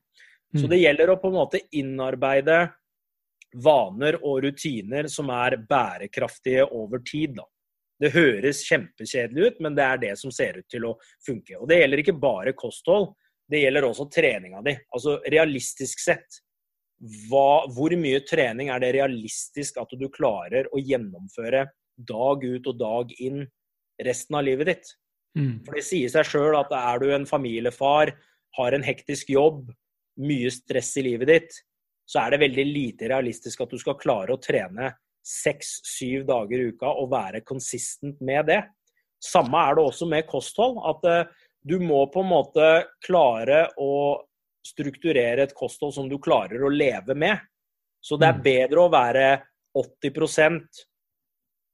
[0.55, 0.69] Så Mm.
[0.69, 2.73] det gjelder å på en måte innarbeide
[3.55, 7.35] vaner og rutiner som er bærekraftige over tid.
[7.35, 7.45] Da.
[7.99, 11.57] Det høres kjempekjedelig ut, men det er det som ser ut til å funke.
[11.59, 13.13] Og det gjelder ikke bare kosthold,
[13.49, 14.75] det gjelder også treninga di.
[14.93, 16.41] Altså realistisk sett,
[16.99, 22.79] hva, hvor mye trening er det realistisk at du klarer å gjennomføre dag ut og
[22.79, 23.45] dag inn
[24.03, 24.91] resten av livet ditt?
[25.37, 25.61] Mm.
[25.63, 28.11] For det sier seg sjøl at er du en familiefar,
[28.57, 29.69] har en hektisk jobb,
[30.19, 31.59] mye stress i livet ditt,
[32.09, 34.91] så er det veldig lite realistisk at du skal klare å trene
[35.25, 38.63] seks-syv dager i uka og være consistent med det.
[39.21, 40.79] Samme er det også med kosthold.
[40.89, 41.29] At eh,
[41.61, 42.69] du må på en måte
[43.05, 43.91] klare å
[44.65, 47.39] strukturere et kosthold som du klarer å leve med.
[48.01, 48.43] Så det er Mm.
[48.43, 49.41] bedre å være
[49.75, 50.85] 80%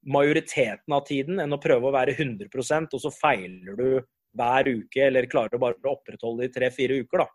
[0.06, 4.06] majoriteten av tiden enn å prøve å være 100% og så feiler du
[4.36, 7.18] hver uke, eller klarer du bare å opprettholde det i tre-fire uker.
[7.18, 7.28] da.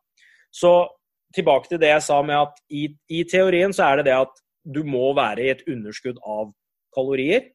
[0.53, 0.89] Så
[1.35, 4.43] tilbake til det jeg sa med at i, i teorien så er det det at
[4.65, 6.53] du må være i et underskudd av
[6.95, 7.51] kalorier.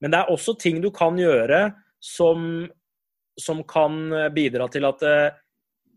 [0.00, 2.68] Men det er også ting du kan gjøre som,
[3.38, 5.34] som kan bidra til at eh,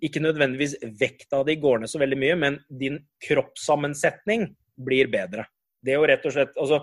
[0.06, 4.48] ikke nødvendigvis vekta di går ned så veldig mye, men din kroppssammensetning
[4.86, 5.48] blir bedre.
[5.82, 6.82] Det er jo rett og slett altså,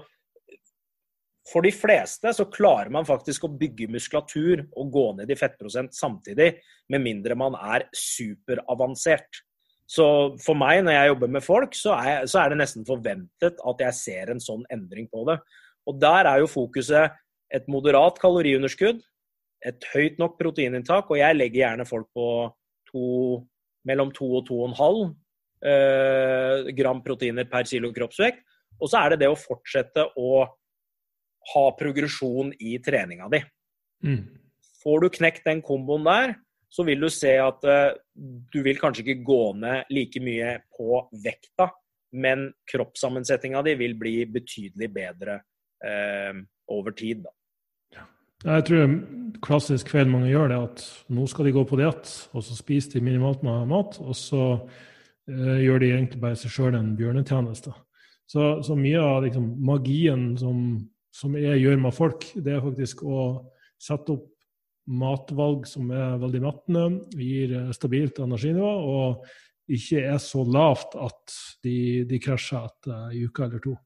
[1.48, 5.94] For de fleste så klarer man faktisk å bygge muskulatur og gå ned i fettprosent
[5.96, 6.52] samtidig,
[6.88, 9.42] med mindre man er superavansert.
[9.90, 10.04] Så
[10.40, 13.82] for meg, når jeg jobber med folk, så er, så er det nesten forventet at
[13.84, 15.36] jeg ser en sånn endring på det.
[15.90, 17.18] Og der er jo fokuset
[17.52, 19.02] et moderat kaloriunderskudd,
[19.66, 22.26] et høyt nok proteininntak, og jeg legger gjerne folk på
[22.92, 23.42] to,
[23.88, 25.02] mellom 2 og 2,5
[25.66, 28.44] eh, gram proteiner per kilo kroppsvekt.
[28.82, 30.44] Og så er det det å fortsette å
[31.52, 33.42] ha progresjon i treninga di.
[34.06, 34.22] Mm.
[34.82, 36.34] Får du knekt den komboen der,
[36.72, 41.04] så vil du se at eh, du vil kanskje ikke gå ned like mye på
[41.24, 41.68] vekta,
[42.16, 45.38] men kroppssammensetninga di vil bli betydelig bedre
[45.84, 46.32] eh,
[46.72, 47.22] over tid.
[47.26, 47.34] Da.
[48.42, 48.94] Jeg tror
[49.42, 50.82] klassisk feil mange gjør, det at
[51.14, 54.42] nå skal de gå på diett, og så spiser de minimalt med mat, og så
[55.30, 57.74] eh, gjør de egentlig bare seg sjøl en bjørnetjeneste.
[58.32, 60.58] Så, så mye av liksom, magien som,
[61.14, 63.24] som jeg gjør med folk, det er faktisk å
[63.82, 64.28] sette opp
[64.90, 66.84] matvalg som er veldig mettende,
[67.14, 73.26] gir eh, stabilt energinivå, og ikke er så lavt at de, de krasjer etter en
[73.28, 73.76] uke eller to.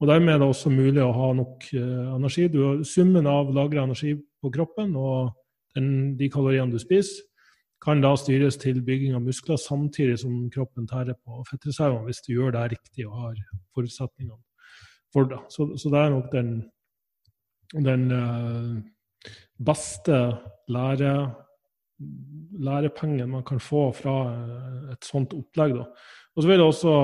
[0.00, 2.46] Og Dermed er det også mulig å ha nok eh, energi.
[2.48, 5.34] Du Summen av lagra energi på kroppen og
[5.76, 7.26] den, de kaloriene du spiser,
[7.80, 12.34] kan da styres til bygging av muskler samtidig som kroppen tærer på fettreservene, hvis du
[12.34, 13.38] gjør det riktig og har
[13.76, 14.40] forutsetningene
[15.12, 15.40] for det.
[15.52, 16.50] Så, så det er nok den,
[17.76, 19.30] den eh,
[19.60, 20.20] beste
[20.72, 21.14] lære,
[22.68, 25.76] lærepengen man kan få fra eh, et sånt opplegg.
[25.76, 25.88] Da.
[26.36, 26.94] Og så vil jeg også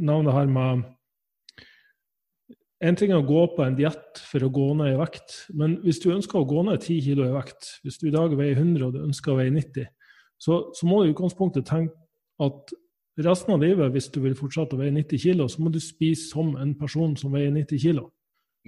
[0.00, 0.90] nevne det her med
[2.82, 5.76] en ting er å gå på en diett for å gå ned i vekt, men
[5.84, 8.58] hvis du ønsker å gå ned 10 kg i vekt, hvis du i dag veier
[8.58, 9.86] 100 og du ønsker å veie 90,
[10.42, 11.94] så, så må du i utgangspunktet tenke
[12.42, 12.74] at
[13.22, 16.26] resten av livet, hvis du vil fortsette å veie 90 kg, så må du spise
[16.32, 18.02] som en person som veier 90 kg.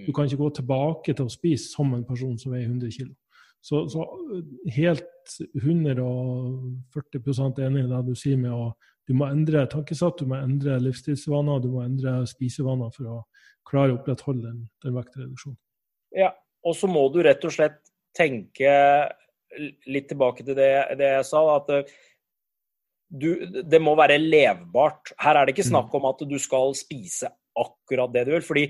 [0.06, 3.10] Du kan ikke gå tilbake til å spise som en person som veier 100 kg.
[3.64, 4.04] Så, så
[4.76, 10.38] helt 140 enig i det du sier med å du må endre tankesett, du må
[10.40, 13.16] endre livsstilsvaner, du må endre spisevaner for å
[13.68, 15.58] klare å opprettholde den, den vektreduksjonen.
[16.14, 16.30] Ja,
[16.64, 17.80] og så må du rett og slett
[18.14, 18.72] tenke
[19.90, 21.70] litt tilbake til det, det jeg sa, at
[23.14, 23.28] du,
[23.62, 25.12] det må være levbart.
[25.22, 28.46] Her er det ikke snakk om at du skal spise akkurat det du vil.
[28.46, 28.66] fordi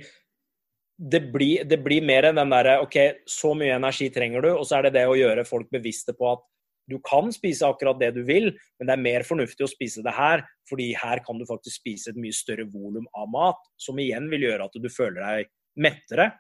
[0.95, 4.67] det blir, det blir mer enn den derre OK, så mye energi trenger du, og
[4.69, 6.45] så er det det å gjøre folk bevisste på at
[6.91, 10.13] du kan spise akkurat det du vil, men det er mer fornuftig å spise det
[10.17, 14.29] her, fordi her kan du faktisk spise et mye større volum av mat, som igjen
[14.33, 16.31] vil gjøre at du føler deg mettere.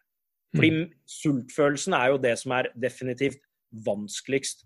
[0.54, 0.70] Fordi
[1.10, 3.40] sultfølelsen er jo det som er definitivt
[3.84, 4.62] vanskeligst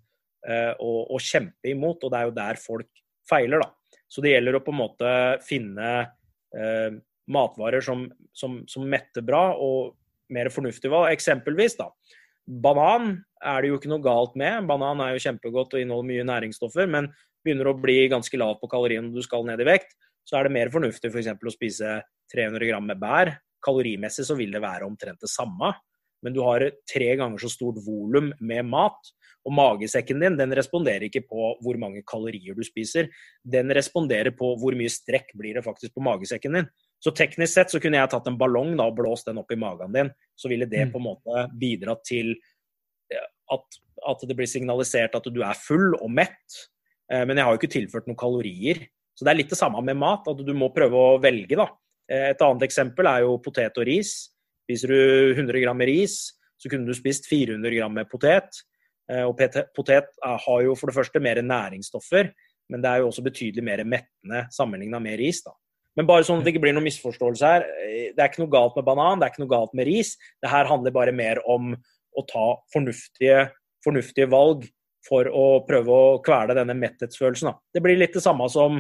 [0.49, 3.99] uh, å, å, kjempe imot, og det er jo der folk feiler, da.
[4.09, 5.13] Så det gjelder å på en måte
[5.45, 6.91] finne uh,
[7.29, 8.07] matvarer som,
[8.37, 9.97] som, som metter bra, og
[10.35, 11.13] mer fornuftige valg.
[11.15, 11.89] Eksempelvis, da.
[12.49, 14.65] Banan er det jo ikke noe galt med.
[14.69, 17.11] Banan er jo kjempegodt og inneholder mye næringsstoffer, men
[17.45, 19.93] begynner å bli ganske lav på kaloriene når du skal ned i vekt,
[20.29, 21.29] så er det mer fornuftig f.eks.
[21.41, 21.99] For å spise
[22.33, 23.35] 300 gram med bær.
[23.65, 25.73] Kalorimessig så vil det være omtrent det samme,
[26.25, 29.13] men du har tre ganger så stort volum med mat.
[29.47, 33.09] Og magesekken din den responderer ikke på hvor mange kalorier du spiser,
[33.45, 36.69] den responderer på hvor mye strekk blir det faktisk på magesekken din.
[36.99, 39.59] Så teknisk sett så kunne jeg tatt en ballong da, og blåst den opp i
[39.61, 40.11] magen din.
[40.39, 42.35] Så ville det på en måte bidratt til
[43.53, 43.79] at,
[44.11, 46.59] at, det blir signalisert at du er full og mett.
[47.09, 48.83] Men jeg har jo ikke tilført noen kalorier.
[49.15, 51.69] Så det er litt det samme med mat, at du må prøve å velge, da.
[52.09, 54.13] Et annet eksempel er jo potet og ris.
[54.67, 54.99] Spiser du
[55.37, 56.19] 100 gram med ris,
[56.61, 58.61] så kunne du spist 400 gram med potet.
[59.25, 59.41] Og
[59.77, 62.29] potet har jo for det første mer næringsstoffer,
[62.69, 65.41] men det er jo også betydelig mer mettende sammenligna med ris.
[65.47, 65.55] da.
[65.99, 67.65] Men bare sånn at det ikke blir noen misforståelse her.
[68.15, 70.13] Det er ikke noe galt med banan, det er ikke noe galt med ris.
[70.39, 73.49] Det her handler bare mer om å ta fornuftige,
[73.85, 74.69] fornuftige valg
[75.09, 77.51] for å prøve å kvele denne metthetsfølelsen.
[77.51, 77.59] Da.
[77.75, 78.79] Det blir litt det samme som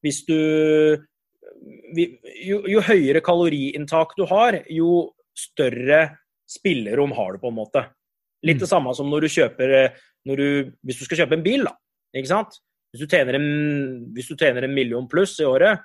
[0.00, 0.36] hvis du
[2.40, 6.06] jo, jo, høyere kaloriinntak du har, jo større
[6.48, 7.84] spillerom har du, på en måte.
[8.46, 8.72] Litt det mm.
[8.72, 9.74] samme som når du kjøper
[10.28, 10.48] når du,
[10.84, 11.72] Hvis du skal kjøpe en bil, da.
[12.16, 12.58] Ikke sant?
[12.92, 13.46] Hvis du tjener en,
[14.16, 15.80] hvis du tjener en million pluss i året,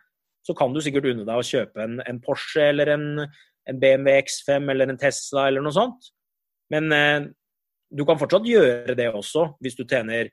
[0.45, 4.19] så kan du sikkert unne deg å kjøpe en, en Porsche eller en, en, BMW
[4.21, 6.11] X5 eller en Tesla eller noe sånt.
[6.73, 7.27] Men eh,
[7.95, 10.29] du kan fortsatt gjøre det også hvis du tjener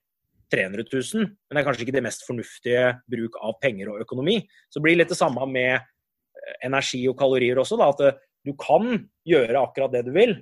[0.53, 4.37] 300 000, men det er kanskje ikke det mest fornuftige bruk av penger og økonomi.
[4.69, 7.79] Så det blir litt det samme med eh, energi og kalorier også.
[7.81, 8.91] Da, at eh, du kan
[9.29, 10.37] gjøre akkurat det du vil,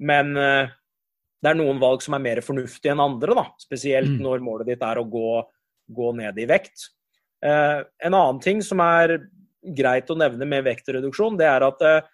[0.00, 0.72] men eh,
[1.44, 3.36] det er noen valg som er mer fornuftige enn andre.
[3.36, 4.20] Da, spesielt mm.
[4.24, 5.30] når målet ditt er å gå,
[5.92, 6.88] gå ned i vekt.
[7.44, 9.18] Eh, en annen ting som er
[9.76, 12.10] greit å nevne med vektreduksjon, det er at eh,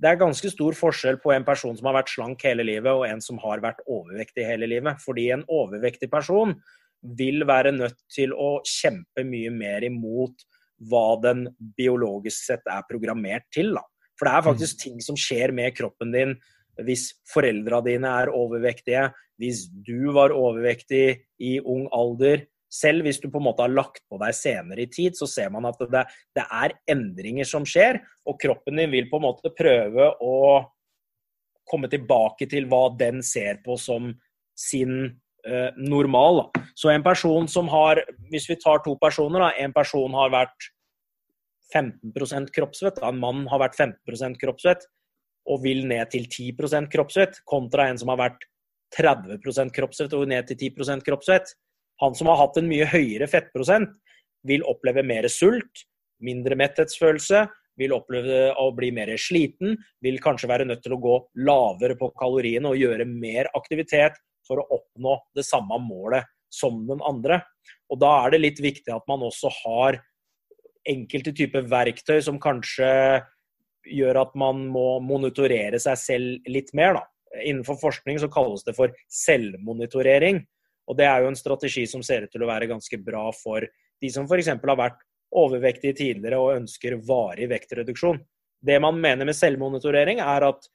[0.00, 3.04] det er ganske stor forskjell på en person som har vært slank hele livet, og
[3.04, 5.02] en som har vært overvektig hele livet.
[5.02, 6.54] Fordi en overvektig person
[7.18, 10.46] vil være nødt til å kjempe mye mer imot
[10.88, 11.44] hva den
[11.76, 13.74] biologisk sett er programmert til.
[13.76, 13.84] Da.
[14.16, 14.82] For det er faktisk mm.
[14.86, 16.34] ting som skjer med kroppen din
[16.86, 19.10] hvis foreldra dine er overvektige,
[19.40, 24.04] hvis du var overvektig i ung alder, selv hvis du på en måte har lagt
[24.08, 26.04] på deg senere i tid, så ser man at det,
[26.38, 27.98] det, er endringer som skjer,
[28.28, 30.36] og kroppen din vil på en måte prøve å
[31.70, 34.12] komme tilbake til hva den ser på som
[34.58, 34.94] sin
[35.46, 36.46] eh, normal.
[36.78, 40.70] Så en person som har Hvis vi tar to personer, da, en person har vært
[41.74, 44.86] 15 kroppsvett, en mann har vært 15% kroppsvett
[45.50, 48.44] og vil ned til 10% kroppsvett, kontra en som har vært
[48.94, 51.54] 30% kroppsvett og ned til 10% kroppsvett
[52.00, 53.92] han som har hatt en mye høyere fettprosent,
[54.48, 55.84] vil oppleve mer sult,
[56.24, 57.44] mindre metthetsfølelse,
[57.80, 62.10] vil oppleve å bli mer sliten, vil kanskje være nødt til å gå lavere på
[62.18, 67.40] kaloriene og gjøre mer aktivitet for å oppnå det samme målet som den andre.
[67.90, 70.00] Og Da er det litt viktig at man også har
[70.88, 72.88] enkelte typer verktøy som kanskje
[73.86, 76.98] gjør at man må monitorere seg selv litt mer.
[76.98, 77.04] Da.
[77.44, 80.42] Innenfor forskning så kalles det for selvmonitorering.
[80.90, 83.62] Og Det er jo en strategi som ser ut til å være ganske bra for
[83.62, 84.50] de som f.eks.
[84.50, 84.98] har vært
[85.30, 88.18] overvektige tidligere og ønsker varig vektreduksjon.
[88.60, 90.66] Det man mener med selvmonitorering, er at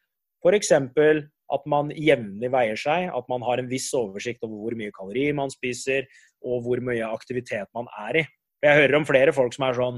[0.45, 0.72] f.eks.
[0.72, 5.36] at man jevnlig veier seg, at man har en viss oversikt over hvor mye kalorier
[5.38, 6.07] man spiser,
[6.45, 8.26] og hvor mye aktivitet man er i.
[8.63, 9.97] Jeg hører om flere folk som er sånn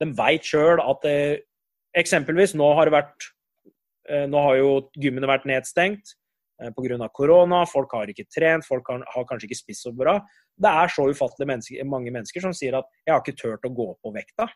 [0.00, 1.42] De veit sjøl at det,
[1.98, 3.26] eksempelvis nå har det vært
[4.08, 6.14] eh, Nå har jo gymmene vært nedstengt.
[6.60, 7.08] Eh, pga.
[7.08, 7.64] korona.
[7.66, 10.18] Folk har ikke trent, folk har, har, kanskje ikke spist så bra.
[10.60, 13.74] Det er så ufattelig menneske, mange mennesker som sier at 'jeg har ikke turt å
[13.74, 14.48] gå på vekta'.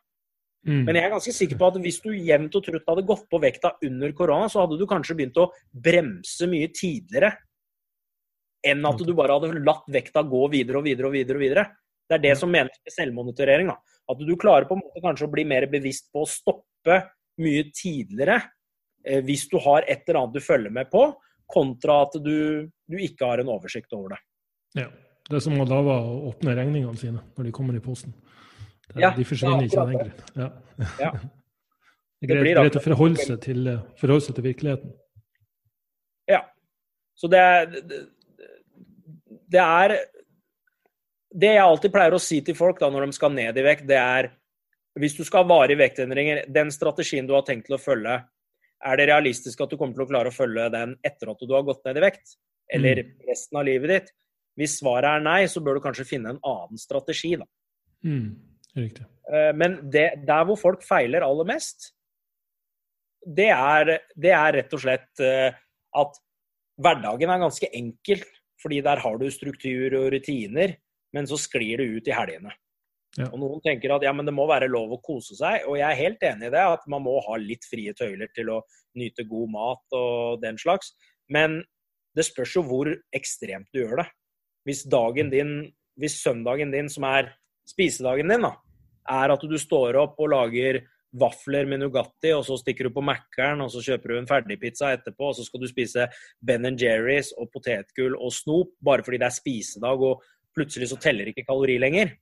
[0.67, 0.85] Mm.
[0.85, 3.41] Men jeg er ganske sikker på at hvis du jevnt og trutt hadde gått på
[3.41, 7.37] vekta under korona, så hadde du kanskje begynt å bremse mye tidligere
[8.65, 11.37] enn at du bare hadde latt vekta gå videre og videre og videre.
[11.37, 11.67] og videre.
[12.09, 13.69] Det er det som menes med selvmonitorering.
[13.69, 13.77] Da.
[14.09, 17.01] At du klarer på en måte kanskje å bli mer bevisst på å stoppe
[17.41, 18.41] mye tidligere
[19.05, 21.13] eh, hvis du har et eller annet du følger med på,
[21.51, 24.21] kontra at du, du, ikke har en oversikt over det.
[24.81, 24.91] Ja.
[25.25, 28.13] Det er som å lave å åpne regningene sine når de kommer i posten.
[28.91, 30.19] Det, ja, de forsvinner ikke av den grunn.
[30.37, 30.51] Ja.
[31.01, 31.15] ja.
[32.25, 33.67] Det er greit, å forholde seg, til,
[34.01, 34.93] forholde seg til virkeligheten.
[36.31, 36.39] Ja.
[37.21, 37.67] Så det er,
[39.53, 39.95] det er
[41.35, 43.85] Det jeg alltid pleier å si til folk da når de skal ned i vekt,
[43.91, 44.31] det er
[45.01, 48.21] hvis du skal ha varige vektendringer, den strategien du har tenkt til å følge,
[48.85, 51.55] er det realistisk at du kommer til å klare å følge den etter at du
[51.55, 52.37] har gått ned i vekt?
[52.73, 53.17] Eller mm.
[53.29, 54.13] resten av livet ditt?
[54.61, 57.47] Hvis svaret er nei, så bør du kanskje finne en annen strategi, da.
[58.07, 58.29] Mm,
[58.79, 59.07] riktig.
[59.33, 61.91] Eh, men det, der hvor folk feiler aller mest,
[63.25, 65.57] det er, det er rett og slett eh,
[65.97, 66.21] at
[66.85, 68.23] hverdagen er ganske enkel.
[68.63, 70.77] Fordi der har du struktur og rutiner,
[71.13, 72.55] men så sklir det ut i helgene.
[73.15, 73.29] Ja.
[73.31, 75.87] Og Noen tenker at ja, men det må være lov å kose seg, og jeg
[75.87, 76.65] er helt enig i det.
[76.79, 78.63] At man må ha litt frie tøyler til å
[78.99, 80.95] nyte god mat og den slags.
[81.33, 81.61] Men
[82.15, 84.09] det spørs jo hvor ekstremt du gjør det.
[84.67, 85.55] Hvis, dagen din,
[86.01, 87.31] hvis søndagen din, som er
[87.69, 88.55] spisedagen din, da,
[89.15, 90.81] er at du står opp og lager
[91.15, 94.91] vafler med Nugatti, og så stikker du på Mækkern, og så kjøper du en ferdigpizza
[94.97, 96.09] etterpå, og så skal du spise
[96.43, 100.25] Ben Jerry's og potetgull og snop bare fordi det er spisedag, og
[100.57, 102.17] plutselig så teller ikke kalori lenger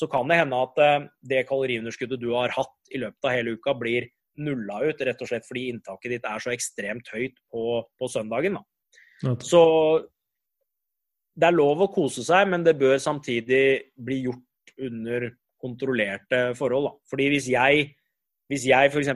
[0.00, 3.56] så kan det hende at eh, det kaloriunderskuddet du har hatt i løpet av hele
[3.58, 4.08] uka, blir
[4.40, 8.56] nulla ut, rett og slett fordi inntaket ditt er så ekstremt høyt på, på søndagen.
[8.56, 9.34] Da.
[9.44, 9.60] Så
[11.36, 15.28] det er lov å kose seg, men det bør samtidig bli gjort under
[15.60, 16.88] kontrollerte forhold.
[16.88, 16.94] Da.
[17.12, 17.90] Fordi hvis jeg,
[18.48, 19.12] hvis jeg f.eks.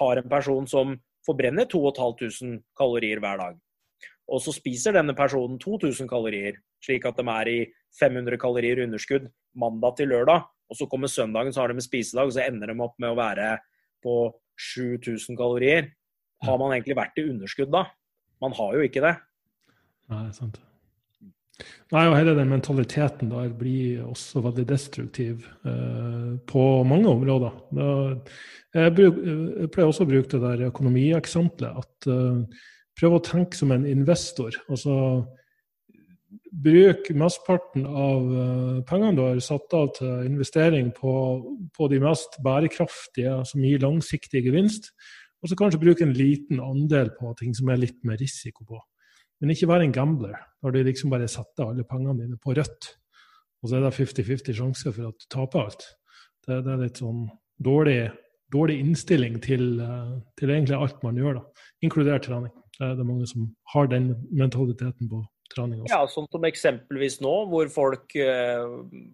[0.00, 0.96] har en person som
[1.26, 3.60] forbrenner 2500 kalorier hver dag,
[4.24, 7.58] og så spiser denne personen 2000 kalorier, slik at de er i
[8.00, 9.28] 500 kalorier underskudd
[9.60, 12.72] mandag til lørdag, og så kommer søndagen, så har de en spisedag, og så ender
[12.72, 13.50] de opp med å være
[14.04, 14.16] på
[14.60, 15.92] 7000 kalorier.
[16.44, 17.86] Har man egentlig vært i underskudd da?
[18.42, 19.14] Man har jo ikke det.
[20.12, 20.60] Nei, sant.
[21.94, 27.54] Nei, og hele den mentaliteten der blir også veldig destruktiv eh, på mange områder.
[27.76, 27.88] Da,
[28.74, 31.84] jeg, bruk, jeg, pleier også å bruke det der økonomieksempelet.
[31.84, 32.64] At uh,
[32.98, 34.56] prøv å tenke som en investor.
[34.68, 34.94] Altså
[36.64, 41.12] bruk mesteparten av uh, pengene du har satt av til investering på,
[41.74, 44.92] på de mest bærekraftige, som gir langsiktig gevinst.
[45.42, 48.78] Og så kanskje bruke en liten andel på ting som er litt mer risiko på.
[49.42, 52.94] Men ikke være en gambler når du liksom bare setter alle pengene dine på rødt.
[53.60, 55.84] Og så er det 50-50 sjanse for at du taper alt.
[56.46, 57.26] Det, det er litt sånn
[57.64, 57.98] dårlig,
[58.52, 61.66] dårlig innstilling til, eh, til, egentlig alt man gjør, da.
[61.84, 62.52] inkludert trening.
[62.78, 65.22] Det er mange som har den mentaliteten på
[65.54, 65.92] trening også.
[65.92, 68.64] Ja, sånn som eksempelvis nå, hvor folk, eh,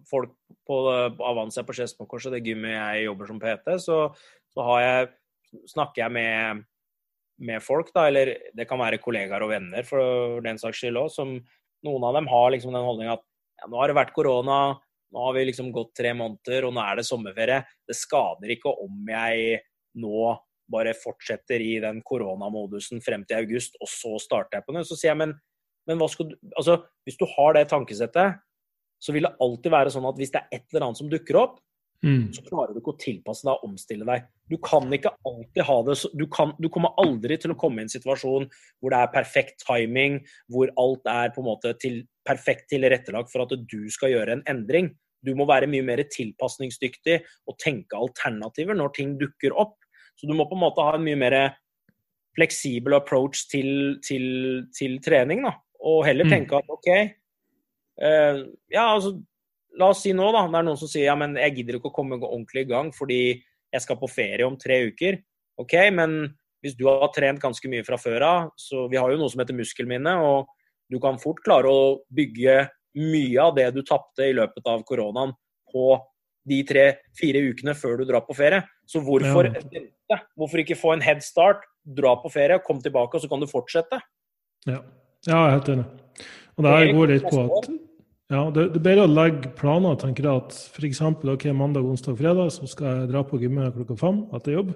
[0.09, 0.33] folk
[0.67, 0.81] på
[1.27, 4.01] Avanza på Skedsmokorset, det gymmet jeg jobber som PT, så,
[4.55, 5.11] så jeg,
[5.67, 6.67] snakker jeg med
[7.41, 11.09] med folk, da, eller det kan være kollegaer og venner for den saks skyld òg,
[11.13, 11.33] som
[11.85, 13.23] noen av dem har liksom den holdninga at
[13.61, 14.59] ja, nå har det vært korona,
[15.11, 17.59] nå har vi liksom gått tre måneder, og nå er det sommerferie.
[17.87, 19.59] Det skader ikke om jeg
[20.01, 20.35] nå
[20.71, 24.89] bare fortsetter i den koronamodusen frem til august, og så starter jeg på nytt.
[24.89, 25.35] Så sier jeg, men,
[25.89, 28.39] men du Altså, hvis du har det tankesettet,
[29.01, 31.39] så vil det alltid være sånn at hvis det er et eller annet som dukker
[31.41, 31.59] opp,
[32.01, 32.31] Mm.
[32.33, 34.23] så klarer du ikke å tilpasse deg og omstille deg.
[34.49, 37.85] Du kan ikke alltid ha det du, kan, du, kommer aldri til å komme i
[37.85, 38.47] en situasjon
[38.81, 40.17] hvor det er perfekt timing,
[40.49, 44.43] hvor alt er på en måte til, perfekt tilrettelagt for at du skal gjøre en
[44.49, 44.89] endring.
[45.21, 49.77] Du må være mye mer tilpasningsdyktig og tenke alternativer når ting dukker opp.
[50.21, 51.35] Så du må på en måte ha en mye mer
[52.37, 54.25] fleksibel approach til, til,
[54.77, 55.55] til trening, da.
[55.81, 56.31] Og heller mm.
[56.35, 56.89] tenke at OK,
[58.05, 59.17] uh, ja, altså
[59.79, 60.43] La oss si nå, da.
[60.51, 62.89] Det er noen som sier ja, men jeg gidder ikke å komme ordentlig i gang
[62.91, 63.21] fordi
[63.71, 65.15] jeg skal på ferie om tre uker.
[65.63, 66.17] OK, men
[66.61, 69.39] hvis du har trent ganske mye fra før av, så vi har jo noe som
[69.39, 70.51] heter muskelminne, og
[70.91, 72.65] du kan fort klare å bygge
[72.99, 75.31] mye av det du tapte i løpet av koronaen
[75.71, 75.95] på
[76.51, 78.59] de tre-fire ukene før du drar på ferie.
[78.89, 79.87] Så hvorfor vente?
[80.11, 80.19] Ja.
[80.39, 83.47] Hvorfor ikke få en head start, dra på ferie, kom tilbake, og så kan du
[83.49, 84.01] fortsette?
[84.67, 84.81] Ja,
[85.27, 85.87] ja jeg er helt enig.
[86.57, 87.71] Og det her går litt på at
[88.31, 89.97] ja, det, det er bedre å legge planer.
[89.99, 91.01] tenker jeg at F.eks.
[91.03, 94.69] ok, mandag, onsdag, fredag så skal jeg dra på gymmet klokka fem etter jobb.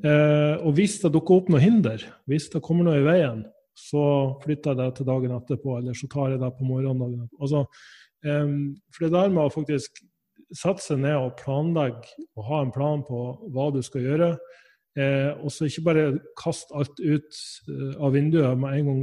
[0.00, 2.00] Eh, og hvis det dukker opp noe hinder,
[2.30, 3.42] hvis det kommer noe i veien,
[3.76, 4.04] så
[4.40, 7.28] flytter jeg det til dagen etterpå, eller så tar jeg det på morgendagen.
[7.36, 7.66] Altså,
[8.24, 8.56] eh,
[8.88, 10.00] for det der med å faktisk
[10.56, 13.22] sette seg ned og planlegge og ha en plan på
[13.54, 14.28] hva du skal gjøre,
[15.00, 16.06] eh, og så ikke bare
[16.38, 17.40] kaste alt ut
[17.72, 19.02] eh, av vinduet med en gang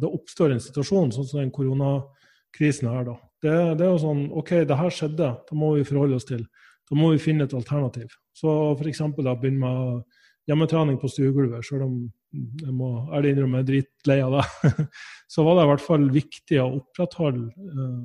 [0.00, 3.16] det, oppstår en situasjon, sånn som den koronakrisen her, da.
[3.44, 6.46] Det, det, er jo sånn OK, det her skjedde, da må vi forholde oss til.
[6.88, 8.12] Da må vi finne et alternativ.
[8.36, 9.02] Så f.eks.
[9.16, 10.04] begynne med
[10.48, 11.98] hjemmetrening på stuegulvet, selv om
[12.34, 14.86] jeg må ærlig innrømme jeg er dritlei av det.
[15.32, 18.00] så var det i hvert fall viktig å opprettholde eh,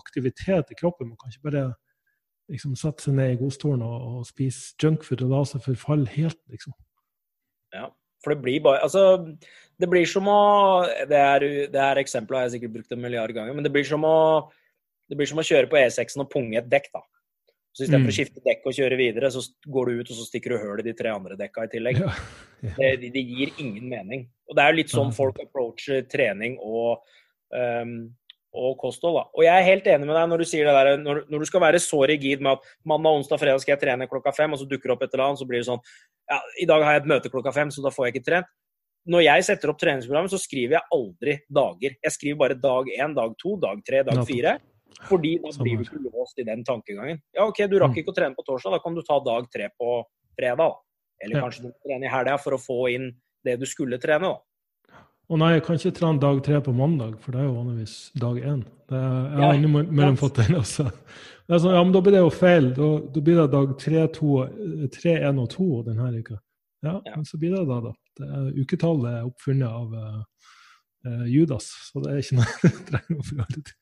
[0.00, 1.10] aktivitet i kroppen.
[1.10, 1.66] Man kan ikke bare
[2.52, 6.40] liksom, sette seg ned i godstolen og, og spise junkfood og la seg forfalle helt,
[6.52, 6.76] liksom.
[7.74, 7.88] Ja,
[8.22, 9.02] for det blir bare Altså,
[9.76, 10.38] det blir som å
[11.10, 13.86] Det er, det er eksempelet har jeg sikkert brukt en milliard ganger, men det blir
[13.88, 14.16] som å,
[15.10, 17.02] det blir som å kjøre på E6-en og punge et dekk, da.
[17.76, 18.14] Så istedenfor mm.
[18.14, 20.80] å skifte dekk og kjøre videre, så går du ut og så stikker du høl
[20.80, 21.98] i de tre andre dekka i tillegg.
[22.00, 22.12] Ja.
[22.64, 22.70] Ja.
[22.78, 24.22] Det, det, gir ingen mening.
[24.48, 27.02] Og det er jo litt sånn folk approacher trening og,
[27.52, 27.98] um,
[28.56, 29.18] og kosthold.
[29.18, 29.24] Da.
[29.36, 31.50] Og jeg er helt enig med deg når du sier det der, når, når, du
[31.50, 34.62] skal være så rigid med at mandag, onsdag, fredag skal jeg trene klokka fem, og
[34.62, 35.82] så dukker det opp et eller annet, så blir det sånn
[36.26, 38.54] ja, i dag har jeg et møte klokka fem, så da får jeg ikke trent.
[39.06, 41.92] Når jeg setter opp treningsprogrammet, så skriver jeg aldri dager.
[42.02, 44.56] Jeg skriver bare dag én, dag to, dag tre, dag fire.
[45.06, 47.20] Fordi da blir du ikke låst i den tankegangen.
[47.36, 48.00] Ja, OK, du rakk mm.
[48.02, 50.00] ikke å trene på torsdag, da kan du ta dag tre på
[50.38, 50.80] fredag.
[51.22, 53.10] Eller kanskje du må trene i helga for å få inn
[53.46, 54.32] det du skulle trene.
[54.32, 54.55] da.
[55.26, 57.94] Og nei, jeg kan ikke trene dag tre på mandag, for det er jo vanligvis
[58.22, 58.60] dag én.
[58.92, 60.86] jeg har ja, innimellom fått den også.
[61.46, 62.68] Det er sånn, ja, men da blir det jo feil.
[62.76, 64.36] Da, da blir det dag tre, to,
[64.94, 66.38] tre, én og to denne uka.
[66.86, 67.92] Ja, ja, men så blir det da, da.
[68.16, 73.18] Det er, uketallet er oppfunnet av uh, Judas, så det er ikke noe jeg trenger
[73.18, 73.76] å forholde til.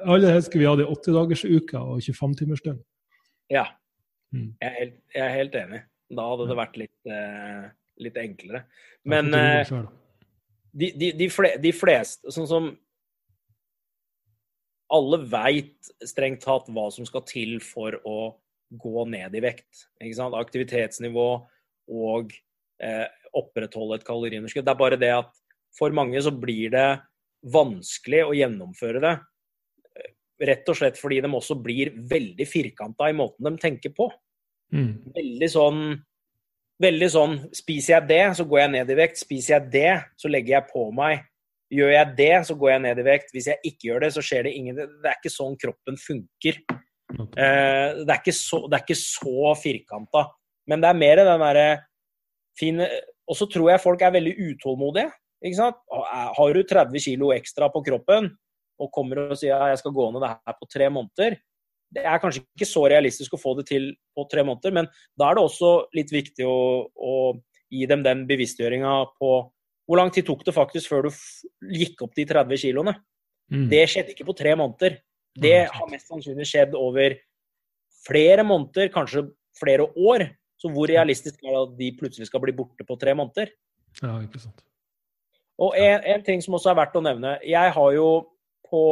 [0.00, 2.80] Aller helst skulle vi hatt åttidagersuka og 25-timersdøgn.
[3.52, 3.64] Ja,
[4.36, 4.50] mm.
[4.60, 5.82] jeg, er helt, jeg, er helt, enig.
[6.12, 7.64] Da hadde det vært litt, uh,
[8.04, 8.64] litt enklere.
[9.08, 9.64] Men eh,
[10.72, 12.70] de, de, de, fle, de, fleste, sånn som
[14.90, 18.18] Alle veit strengt tatt hva som skal til for å
[18.70, 19.86] gå ned i vekt.
[20.02, 20.34] Ikke sant?
[20.38, 21.28] Aktivitetsnivå
[21.90, 22.34] og
[22.82, 23.06] eh,
[23.38, 24.66] opprettholde et kaloriunderskudd.
[24.66, 25.30] Det er bare det at
[25.78, 26.88] for mange så blir det
[27.54, 29.14] vanskelig å gjennomføre det.
[30.50, 34.08] Rett og slett fordi de også blir veldig firkanta i måten de tenker på.
[34.74, 35.12] Mm.
[35.14, 35.82] Veldig sånn
[36.80, 39.20] Veldig sånn Spiser jeg det, så går jeg ned i vekt.
[39.20, 41.26] Spiser jeg det, så legger jeg på meg.
[41.70, 43.34] Gjør jeg det, så går jeg ned i vekt.
[43.34, 46.58] Hvis jeg ikke gjør det, så skjer det ingen Det er ikke sånn kroppen funker.
[47.10, 50.26] Eh, det er ikke så, det er ikke så firkanta.
[50.70, 51.68] Men det er mer den derre
[52.58, 52.86] fine
[53.30, 55.12] Og så tror jeg folk er veldig utålmodige.
[55.40, 55.78] Ikke sant?
[56.36, 58.28] Har du 30 kg ekstra på kroppen
[58.80, 61.36] og kommer og sier at jeg skal gå ned det her på tre måneder,
[61.94, 64.88] det er kanskje ikke så realistisk å få det til på tre måneder, men
[65.18, 67.14] da er det også litt viktig å, å
[67.70, 69.30] gi dem den bevisstgjøringa på
[69.90, 72.94] hvor lang tid tok det faktisk før du gikk opp de 30 kiloene.
[73.50, 73.66] Mm.
[73.72, 75.00] Det skjedde ikke på tre måneder.
[75.34, 77.16] Det har mest sannsynlig skjedd over
[78.06, 79.26] flere måneder, kanskje
[79.58, 80.28] flere år.
[80.60, 83.50] Så hvor realistisk er det at de plutselig skal bli borte på tre måneder?
[83.98, 84.62] Ja, ikke sant.
[85.60, 87.34] Og en, en, ting som også er verdt å nevne.
[87.44, 88.06] Jeg har jo
[88.70, 88.84] på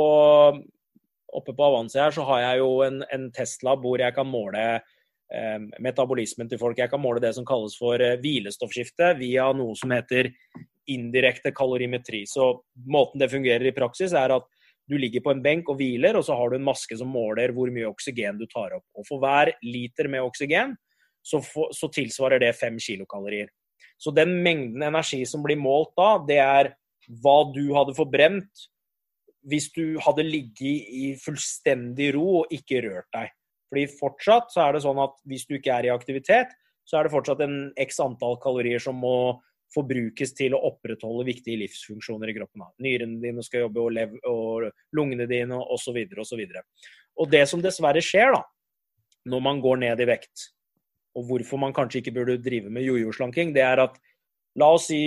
[1.37, 4.63] Oppe på Avanse her så har jeg jo en, en testlab hvor jeg kan måle
[4.79, 6.79] eh, metabolismen til folk.
[6.81, 10.31] Jeg kan måle det som kalles for eh, hvilestoffskifte via noe som heter
[10.89, 12.23] indirekte kalorimetri.
[12.29, 12.55] Så
[12.89, 14.49] måten det fungerer i praksis, er at
[14.89, 17.53] du ligger på en benk og hviler, og så har du en maske som måler
[17.53, 18.87] hvor mye oksygen du tar opp.
[18.97, 20.73] Og for hver liter med oksygen
[21.21, 23.51] så, for, så tilsvarer det fem kilokalorier.
[24.01, 26.73] Så den mengden energi som blir målt da, det er
[27.21, 28.69] hva du hadde forbrent
[29.47, 33.35] hvis du hadde ligget i fullstendig ro og ikke rørt deg.
[33.69, 36.55] Fordi fortsatt så er det sånn at hvis du ikke er i aktivitet,
[36.89, 39.37] så er det fortsatt en x antall kalorier som må
[39.75, 42.65] forbrukes til å opprettholde viktige livsfunksjoner i kroppen.
[42.81, 45.99] Nyrene dine skal jobbe, og, lev, og lungene dine, osv.
[46.17, 46.45] osv.
[47.21, 48.41] Og det som dessverre skjer da,
[49.29, 50.49] når man går ned i vekt,
[51.19, 54.01] og hvorfor man kanskje ikke burde drive med jojo-slanking, det er at
[54.59, 55.03] la oss si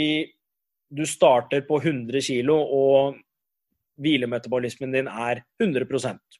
[0.92, 3.18] du starter på 100 kg, og
[4.02, 6.40] hvilemetabolismen din er 100%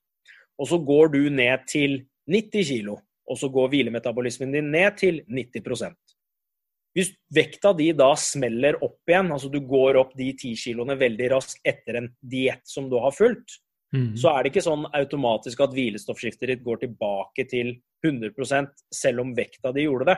[0.62, 2.96] Og så går du ned til 90 kg,
[3.28, 5.96] og så går hvilemetabolismen din ned til 90%
[6.96, 11.30] hvis vekta di da smeller opp igjen, altså du går opp de 10 kiloene veldig
[11.32, 13.60] raskt etter en diett som du har fulgt,
[13.96, 14.14] mm.
[14.20, 19.36] så er det ikke sånn automatisk at hvilestoffskiftet ditt går tilbake til 100 selv om
[19.38, 20.18] vekta di gjorde det.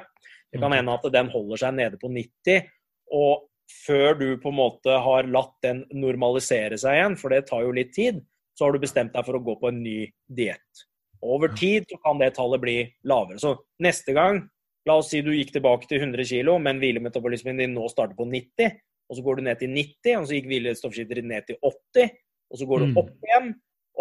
[0.53, 2.69] Det kan hende at den holder seg nede på 90,
[3.13, 3.45] og
[3.85, 7.75] før du på en måte har latt den normalisere seg igjen, for det tar jo
[7.75, 8.21] litt tid,
[8.57, 10.83] så har du bestemt deg for å gå på en ny diett.
[11.23, 13.39] Over tid så kan det tallet bli lavere.
[13.39, 14.43] Så neste gang
[14.83, 18.27] La oss si du gikk tilbake til 100 kg, men hvilemetabolismen din nå starter på
[18.27, 18.79] 90.
[19.09, 22.15] Og så går du ned til 90, og så gikk hvilestoffskiftet ditt ned til 80.
[22.51, 22.97] Og så går du mm.
[22.99, 23.51] opp igjen,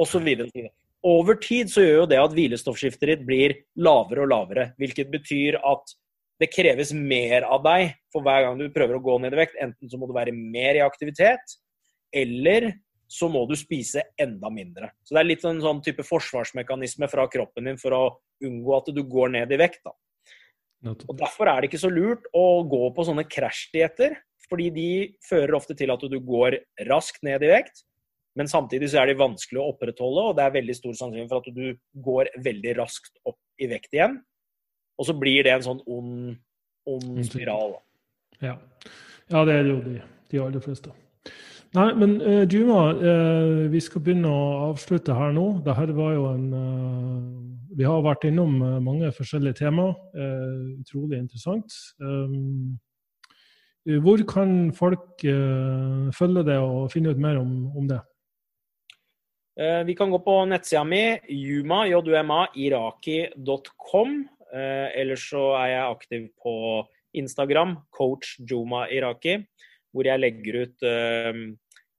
[0.02, 0.30] osv.
[1.12, 4.66] Over tid så gjør jo det at hvilestoffskiftet ditt blir lavere og lavere.
[4.82, 5.94] Hvilket betyr at
[6.42, 9.58] det kreves mer av deg for hver gang du prøver å gå ned i vekt.
[9.62, 11.56] Enten så må du være mer i aktivitet,
[12.12, 12.72] eller
[13.12, 14.90] så må du spise enda mindre.
[15.04, 18.04] Så det er litt en sånn type forsvarsmekanisme fra kroppen din for å
[18.42, 19.82] unngå at du går ned i vekt.
[19.84, 19.92] da.
[21.06, 24.16] Og Derfor er det ikke så lurt å gå på sånne krasjdietter.
[24.50, 24.90] Fordi de
[25.24, 26.58] fører ofte til at du går
[26.90, 27.84] raskt ned i vekt,
[28.36, 31.40] men samtidig så er de vanskelig å opprettholde, og det er veldig stor sannsynlighet for
[31.40, 34.18] at du går veldig raskt opp i vekt igjen.
[34.98, 36.34] Og så blir det en sånn ond,
[36.88, 37.78] ond spiral.
[38.42, 38.56] Ja.
[39.30, 39.44] ja.
[39.48, 39.96] det er jo de,
[40.32, 40.92] de aller fleste.
[41.72, 45.46] Nei, men uh, Juma, uh, vi skal begynne å avslutte her nå.
[45.64, 49.94] Dette var jo en uh, vi har vært innom mange forskjellige temaer.
[50.82, 51.72] Utrolig interessant.
[52.04, 52.74] Um,
[54.04, 55.24] hvor kan folk
[56.12, 58.02] følge det og finne ut mer om, om det?
[59.88, 61.00] Vi kan gå på nettsida mi,
[61.32, 64.12] juma, juma, iraki.com.
[64.20, 66.54] Uh, ellers så er jeg aktiv på
[67.16, 69.38] Instagram, coach Juma Iraki,
[69.92, 70.86] hvor jeg legger ut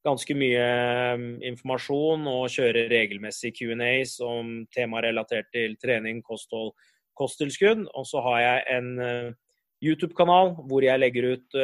[0.03, 0.63] ganske mye
[1.15, 6.73] um, informasjon og kjører regelmessig Q&As om temaer relatert til trening, kosthold,
[7.15, 7.85] kosttilskudd.
[7.93, 8.89] Og så har jeg en
[9.83, 11.57] YouTube-kanal hvor jeg legger ut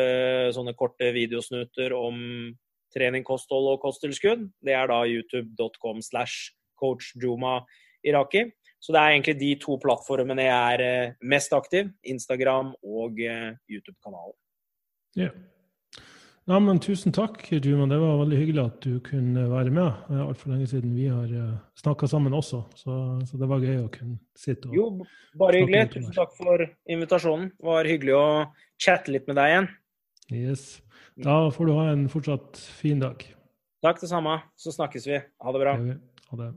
[0.56, 2.24] sånne korte videosnutter om
[2.96, 4.48] trening, kosthold og kosttilskudd.
[4.66, 7.60] Det er da youtube.com slash coachjuma
[8.08, 8.48] iraki.
[8.80, 11.92] Så det er egentlig de to plattformene jeg er uh, mest aktiv.
[12.04, 14.36] Instagram og YouTube-kanalen.
[15.18, 15.32] Ja.
[16.50, 17.92] Ja, men Tusen takk, Juman.
[17.92, 20.00] Det var veldig hyggelig at du kunne være med.
[20.08, 22.96] Det er altfor lenge siden vi har uh, snakka sammen også, så,
[23.30, 24.88] så, det var gøy å kunne sitte og Jo,
[25.38, 25.84] bare hyggelig.
[25.94, 27.52] Tusen takk for invitasjonen.
[27.54, 28.26] Det var hyggelig å
[28.82, 29.70] chatte litt med deg igjen.
[30.40, 30.66] Yes.
[31.22, 33.22] Da får du ha en fortsatt fin dag.
[33.86, 34.40] Takk, det samme.
[34.58, 35.22] Så snakkes vi.
[35.22, 35.78] Ha det bra.
[36.32, 36.50] Ha det.